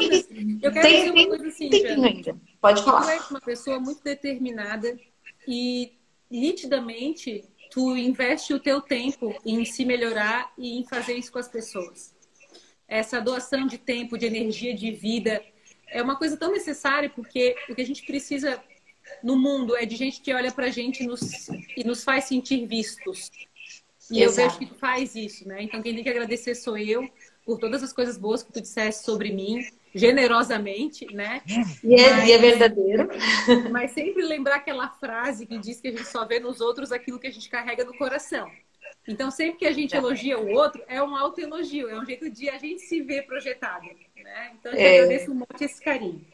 [0.62, 2.36] Eu quero tem, dizer uma coisa assim, tem ainda.
[2.60, 3.02] Pode falar.
[3.02, 4.98] Tu é uma pessoa muito determinada
[5.46, 5.92] e
[6.30, 11.48] nitidamente tu investe o teu tempo em se melhorar e em fazer isso com as
[11.48, 12.14] pessoas.
[12.88, 15.42] Essa doação de tempo, de energia, de vida
[15.88, 18.62] é uma coisa tão necessária porque o que a gente precisa
[19.22, 22.66] no mundo é de gente que olha pra gente e nos, e nos faz sentir
[22.66, 23.30] vistos.
[24.10, 24.22] E Exato.
[24.22, 25.62] eu vejo que tu faz isso, né?
[25.62, 27.08] Então quem tem que agradecer sou eu
[27.44, 29.64] por todas as coisas boas que tu disseste sobre mim
[29.94, 31.42] generosamente, né?
[31.84, 33.08] E é, mas, e é verdadeiro.
[33.70, 37.18] Mas sempre lembrar aquela frase que diz que a gente só vê nos outros aquilo
[37.18, 38.50] que a gente carrega no coração.
[39.06, 42.48] Então, sempre que a gente elogia o outro, é um autoelogio, é um jeito de
[42.48, 43.86] a gente se ver projetado.
[44.16, 44.52] Né?
[44.58, 45.00] Então, eu é...
[45.00, 46.24] agradeço um monte esse carinho.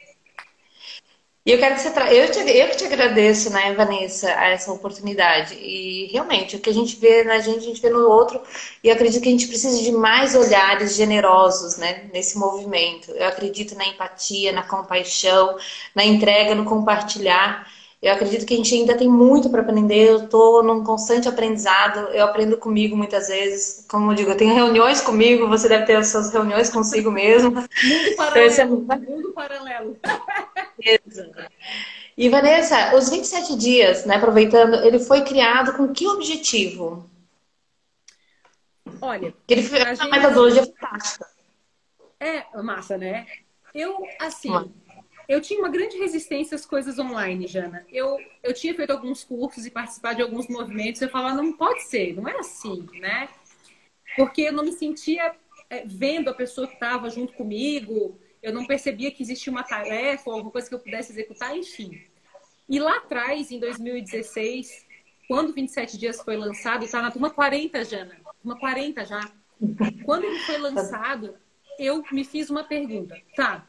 [1.49, 2.13] E eu quero que você tra...
[2.13, 2.41] eu, te...
[2.41, 5.55] eu que te agradeço, né, Vanessa, essa oportunidade.
[5.55, 8.39] E realmente, o que a gente vê na gente, a gente vê no outro.
[8.85, 13.13] E eu acredito que a gente precisa de mais olhares generosos, né, nesse movimento.
[13.13, 15.57] Eu acredito na empatia, na compaixão,
[15.95, 17.67] na entrega, no compartilhar.
[18.03, 20.07] Eu acredito que a gente ainda tem muito para aprender.
[20.07, 22.11] Eu estou num constante aprendizado.
[22.13, 23.87] Eu aprendo comigo muitas vezes.
[23.89, 25.49] Como eu digo, eu tenho reuniões comigo.
[25.49, 27.53] Você deve ter as suas reuniões consigo mesmo.
[27.53, 28.85] Mundo paralelo.
[28.85, 28.99] Então, é...
[28.99, 29.97] Mundo paralelo.
[32.17, 37.09] E Vanessa, os 27 dias, né, aproveitando, ele foi criado com que objetivo?
[39.01, 40.11] Olha, ele foi uma gente...
[40.11, 41.27] metodologia fantástica.
[42.19, 43.27] É, massa, né?
[43.75, 44.51] Eu, assim,
[45.29, 47.87] eu tinha uma grande resistência às coisas online, Jana.
[47.89, 51.01] Eu, eu tinha feito alguns cursos e participado de alguns movimentos.
[51.01, 53.29] Eu falava, não pode ser, não é assim, né?
[54.17, 55.35] Porque eu não me sentia
[55.71, 60.31] é, vendo a pessoa que estava junto comigo, eu não percebia que existia uma tarefa
[60.31, 62.01] ou alguma coisa que eu pudesse executar, enfim.
[62.69, 64.87] E lá atrás, em 2016,
[65.27, 69.33] quando 27 dias foi lançado, está na turma 40, Jana, turma 40 já.
[70.05, 71.37] Quando ele foi lançado,
[71.79, 73.21] eu me fiz uma pergunta.
[73.35, 73.67] Tá,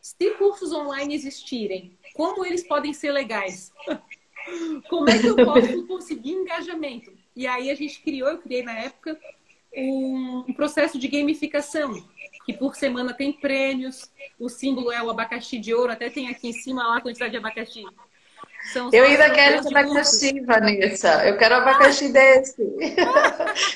[0.00, 3.72] se cursos online existirem, como eles podem ser legais?
[4.88, 7.12] Como é que eu posso conseguir engajamento?
[7.36, 9.20] E aí a gente criou, eu criei na época,
[9.76, 12.02] um processo de gamificação,
[12.52, 16.48] que por semana tem prêmios, o símbolo é o abacaxi de ouro, até tem aqui
[16.48, 17.84] em cima lá a quantidade de abacaxi.
[18.92, 21.26] eu ainda quero esse abacaxi, Vanessa.
[21.26, 22.62] Eu quero abacaxi desse.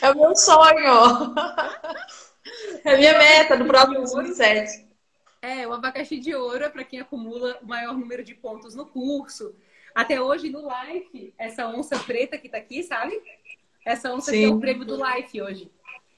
[0.03, 1.35] é o meu sonho.
[2.85, 4.87] É a minha meta no próximo 2007.
[5.41, 8.87] É, o abacaxi de ouro é para quem acumula o maior número de pontos no
[8.87, 9.55] curso.
[9.95, 13.21] Até hoje, no Life, essa onça preta que tá aqui, sabe?
[13.85, 14.39] Essa onça Sim.
[14.39, 15.71] que é o prêmio do Life hoje.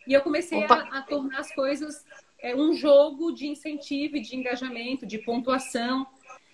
[0.06, 2.04] E eu comecei a, a, tornar as coisas
[2.40, 6.06] é, um jogo de incentivo de engajamento, de pontuação.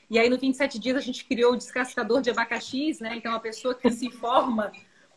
[0.09, 3.15] E aí, no 27 dias, a gente criou o descascador de abacaxis, né?
[3.17, 4.73] Então, a pessoa que se forma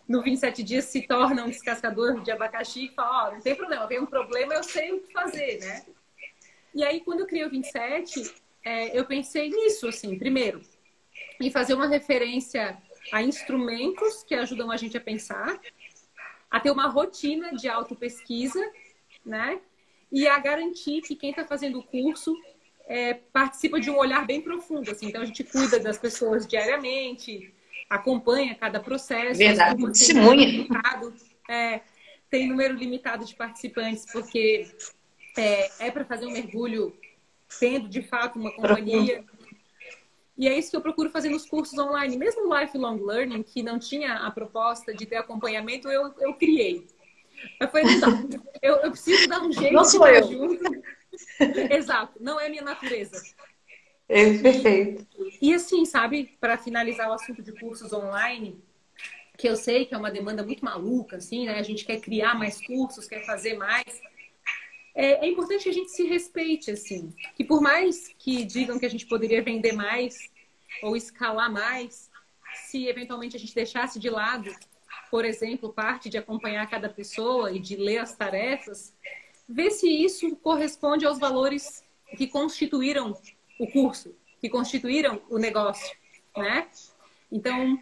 [0.08, 3.56] no 27 dias se torna um descascador de abacaxi e fala: Ó, oh, não tem
[3.56, 5.86] problema, tem um problema, eu sei o que fazer, né?
[6.74, 10.62] E aí, quando eu criei o 27, é, eu pensei nisso, assim, primeiro,
[11.40, 12.78] em fazer uma referência
[13.12, 15.60] a instrumentos que ajudam a gente a pensar,
[16.50, 18.60] a ter uma rotina de autopesquisa,
[19.26, 19.60] né?
[20.16, 22.34] E a garantir que quem está fazendo o curso
[22.88, 24.90] é, participa de um olhar bem profundo.
[24.90, 25.08] Assim.
[25.08, 27.54] Então, a gente cuida das pessoas diariamente,
[27.90, 29.38] acompanha cada processo.
[29.38, 30.66] Verdade, testemunha.
[31.50, 31.82] É,
[32.30, 34.66] tem número limitado de participantes, porque
[35.38, 36.96] é, é para fazer um mergulho
[37.60, 39.22] tendo, de fato, uma companhia.
[39.22, 39.36] Profundo.
[40.38, 42.16] E é isso que eu procuro fazer nos cursos online.
[42.16, 46.88] Mesmo o Lifelong Learning, que não tinha a proposta de ter acompanhamento, eu, eu criei.
[47.60, 48.30] Eu falei, não,
[48.62, 50.24] eu, eu preciso dar um jeito não sou eu.
[50.28, 50.64] junto.
[51.72, 53.22] Exato, não é minha natureza.
[54.08, 55.08] É perfeito.
[55.42, 58.62] E, e assim, sabe, para finalizar o assunto de cursos online,
[59.38, 61.60] que eu sei que é uma demanda muito maluca, assim, né?
[61.60, 63.86] A gente quer criar mais cursos, quer fazer mais.
[64.94, 67.14] É, é, importante que a gente se respeite, assim.
[67.36, 70.18] Que por mais que digam que a gente poderia vender mais
[70.82, 72.10] ou escalar mais,
[72.54, 74.50] se eventualmente a gente deixasse de lado,
[75.16, 78.94] por exemplo, parte de acompanhar cada pessoa e de ler as tarefas,
[79.48, 81.86] ver se isso corresponde aos valores
[82.18, 83.18] que constituíram
[83.58, 85.96] o curso, que constituíram o negócio,
[86.36, 86.68] né?
[87.32, 87.80] Então,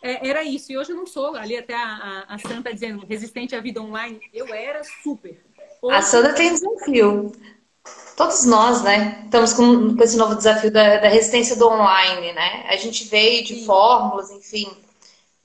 [0.00, 0.72] é, era isso.
[0.72, 3.82] E hoje eu não sou, ali até a, a, a Santa dizendo, resistente à vida
[3.82, 5.38] online, eu era super.
[5.82, 5.94] Hoje...
[5.94, 7.32] A Sandra tem desafio.
[8.16, 9.24] Todos nós, né?
[9.26, 12.64] Estamos com, com esse novo desafio da, da, resistência do online, né?
[12.66, 13.66] A gente veio de Sim.
[13.66, 14.85] fórmulas, enfim.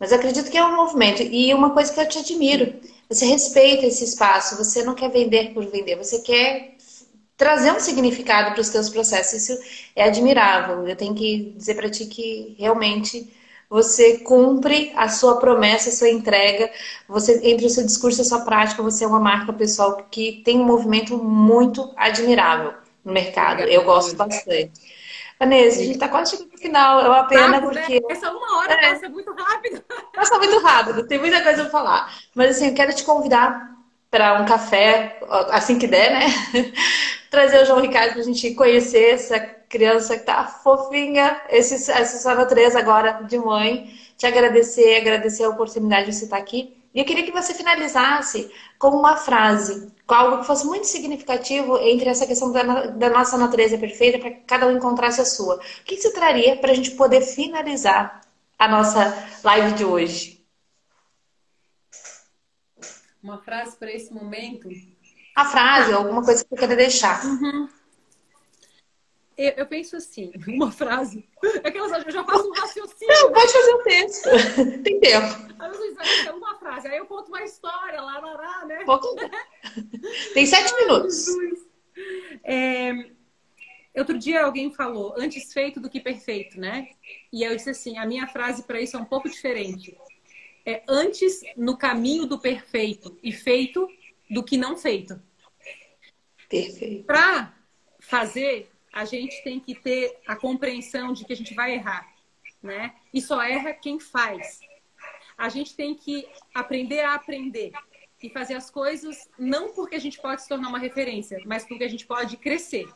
[0.02, 1.22] Mas acredito que é um movimento.
[1.22, 2.74] E uma coisa que eu te admiro,
[3.08, 6.76] você respeita esse espaço, você não quer vender por vender, você quer
[7.38, 9.43] trazer um significado para os seus processos.
[9.43, 9.62] Isso
[9.95, 10.88] é admirável.
[10.88, 13.32] Eu tenho que dizer para ti que realmente
[13.70, 16.72] você cumpre a sua promessa, a sua entrega.
[17.08, 20.41] Você entre o seu discurso e a sua prática, você é uma marca pessoal que
[20.43, 22.74] tem um movimento muito admirável
[23.06, 23.62] no mercado.
[23.62, 24.72] Eu gosto bastante.
[25.42, 27.02] Vanessa, a gente está quase chegando no final.
[27.02, 28.00] É uma pena Rápido, porque.
[28.00, 28.08] Né?
[28.12, 28.94] Essa uma hora é.
[28.94, 29.84] passa muito rápido.
[30.14, 32.14] Passa muito rápido, tem muita coisa para falar.
[32.36, 33.72] Mas assim, eu quero te convidar
[34.12, 35.20] para um café,
[35.50, 36.26] assim que der, né?
[37.32, 42.20] Trazer o João Ricardo para a gente conhecer essa criança que tá fofinha, esse, essa
[42.20, 43.92] sua natureza agora de mãe.
[44.16, 46.78] Te agradecer, agradecer a oportunidade de você estar aqui.
[46.94, 52.09] E eu queria que você finalizasse com uma frase, algo que fosse muito significativo entre
[52.09, 55.55] essa questão da, da nossa natureza perfeita, para que cada um encontrasse a sua.
[55.55, 58.22] O que você traria para a gente poder finalizar
[58.57, 60.45] a nossa live de hoje?
[63.22, 64.70] Uma frase para esse momento?
[65.36, 67.24] A frase, alguma coisa que você quer deixar.
[67.26, 67.70] Uhum.
[69.42, 71.28] Eu, eu, penso assim, uma frase.
[71.64, 73.08] Aquelas, eu já faço um raciocínio.
[73.08, 74.30] Não, pode fazer um texto.
[74.84, 75.54] Tem tempo.
[75.58, 78.86] Aí eu é uma frase, aí eu conto uma história, lá, lá, lá né?
[80.36, 81.26] Tem sete Ai, minutos.
[82.44, 82.92] É,
[83.96, 86.89] outro dia alguém falou, antes feito do que perfeito, né?
[87.34, 89.98] E eu disse assim, a minha frase para isso é um pouco diferente.
[90.64, 93.88] É antes no caminho do perfeito e feito
[94.30, 95.20] do que não feito.
[96.48, 97.06] Perfeito.
[97.06, 97.56] Para
[98.00, 102.08] fazer a gente tem que ter a compreensão de que a gente vai errar,
[102.62, 102.94] né?
[103.14, 104.60] E só erra quem faz.
[105.38, 107.72] A gente tem que aprender a aprender
[108.22, 111.84] e fazer as coisas não porque a gente pode se tornar uma referência, mas porque
[111.84, 112.88] a gente pode crescer.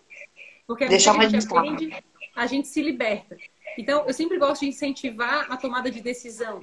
[0.67, 2.03] Porque a gente aprende,
[2.35, 3.37] a gente se liberta.
[3.77, 6.61] Então, eu sempre gosto de incentivar a tomada de decisão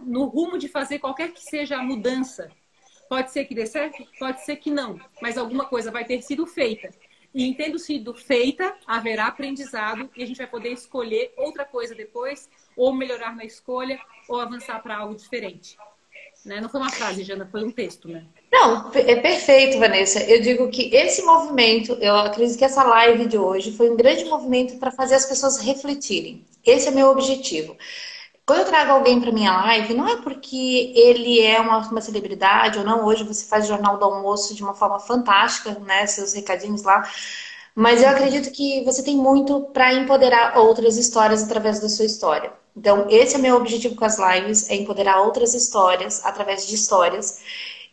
[0.00, 2.50] no rumo de fazer qualquer que seja a mudança.
[3.08, 6.46] Pode ser que dê certo, pode ser que não, mas alguma coisa vai ter sido
[6.46, 6.90] feita.
[7.34, 12.48] E tendo sido feita, haverá aprendizado e a gente vai poder escolher outra coisa depois,
[12.76, 15.76] ou melhorar na escolha, ou avançar para algo diferente.
[16.44, 16.60] Né?
[16.60, 18.24] Não foi uma frase, Jana, foi um texto, né?
[18.52, 20.22] Não, é perfeito, Vanessa.
[20.24, 24.24] Eu digo que esse movimento, eu acredito que essa live de hoje foi um grande
[24.26, 26.44] movimento para fazer as pessoas refletirem.
[26.64, 27.76] Esse é meu objetivo.
[28.46, 32.78] Quando eu trago alguém para minha live, não é porque ele é uma, uma, celebridade
[32.78, 33.06] ou não.
[33.06, 36.06] Hoje você faz o Jornal do Almoço de uma forma fantástica, né?
[36.06, 37.08] Seus recadinhos lá.
[37.74, 42.52] Mas eu acredito que você tem muito para empoderar outras histórias através da sua história.
[42.76, 46.74] Então, esse é o meu objetivo com as lives, é empoderar outras histórias através de
[46.74, 47.40] histórias.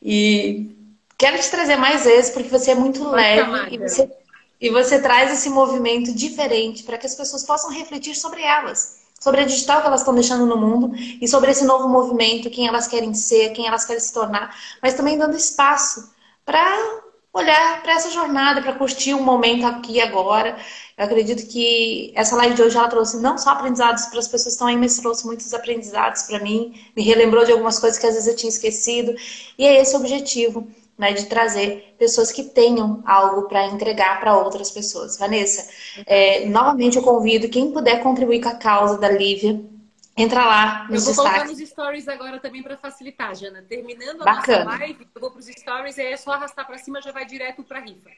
[0.03, 0.75] E
[1.17, 4.11] quero te trazer mais vezes porque você é muito leve e você,
[4.59, 9.41] e você traz esse movimento diferente para que as pessoas possam refletir sobre elas sobre
[9.41, 12.87] a digital que elas estão deixando no mundo e sobre esse novo movimento, quem elas
[12.87, 16.11] querem ser, quem elas querem se tornar, mas também dando espaço
[16.43, 17.01] para
[17.31, 20.57] olhar para essa jornada, para curtir um momento aqui e agora.
[20.97, 24.43] Eu acredito que essa live de hoje ela trouxe não só aprendizados para as pessoas
[24.43, 28.07] que estão aí, mas trouxe muitos aprendizados para mim, me relembrou de algumas coisas que
[28.07, 29.15] às vezes eu tinha esquecido.
[29.57, 30.67] E é esse o objetivo
[31.01, 35.17] né, de trazer pessoas que tenham algo para entregar para outras pessoas.
[35.17, 35.67] Vanessa,
[36.05, 39.59] é, novamente eu convido quem puder contribuir com a causa da Lívia,
[40.15, 41.41] entra lá nos Eu vou destaques.
[41.41, 43.63] colocar nos stories agora também para facilitar, Jana.
[43.67, 44.63] Terminando a Bacana.
[44.65, 47.11] nossa live, eu vou para os stories e aí é só arrastar para cima já
[47.11, 48.09] vai direto para a rifa.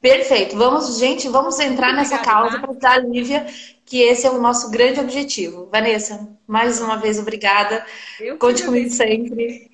[0.00, 0.56] Perfeito.
[0.56, 2.60] Vamos, gente, vamos entrar Muito nessa causa tá?
[2.60, 3.46] para ajudar a Lívia,
[3.84, 5.68] que esse é o nosso grande objetivo.
[5.72, 7.84] Vanessa, mais uma vez, obrigada.
[8.20, 9.67] Eu Conte comigo sempre.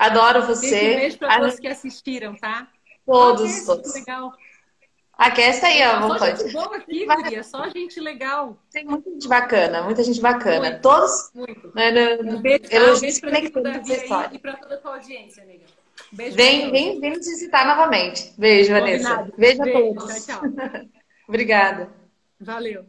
[0.00, 0.94] Adoro você.
[0.94, 2.66] Um beijo para todos que assistiram, tá?
[3.04, 3.94] Todos, todos.
[3.94, 4.32] Legal.
[5.12, 6.16] Aquesta aí, ó.
[6.16, 7.42] Só gente boa aqui, Maria.
[7.44, 8.56] Só gente legal.
[8.72, 10.70] Tem muita gente bacana, muita gente bacana.
[10.70, 11.30] Muito, Todos.
[11.34, 11.70] Muito.
[11.74, 14.34] Né, no, um beijo, elogios conectados história.
[14.34, 15.66] E para toda a tua audiência, amiga.
[16.10, 18.32] Beijo vem, vem, vem nos visitar novamente.
[18.38, 19.28] Beijo, Vanessa.
[19.36, 20.24] Beijo a Beijo, todos.
[20.24, 20.50] Tchau, tchau.
[21.28, 21.90] Obrigada.
[22.40, 22.86] Valeu.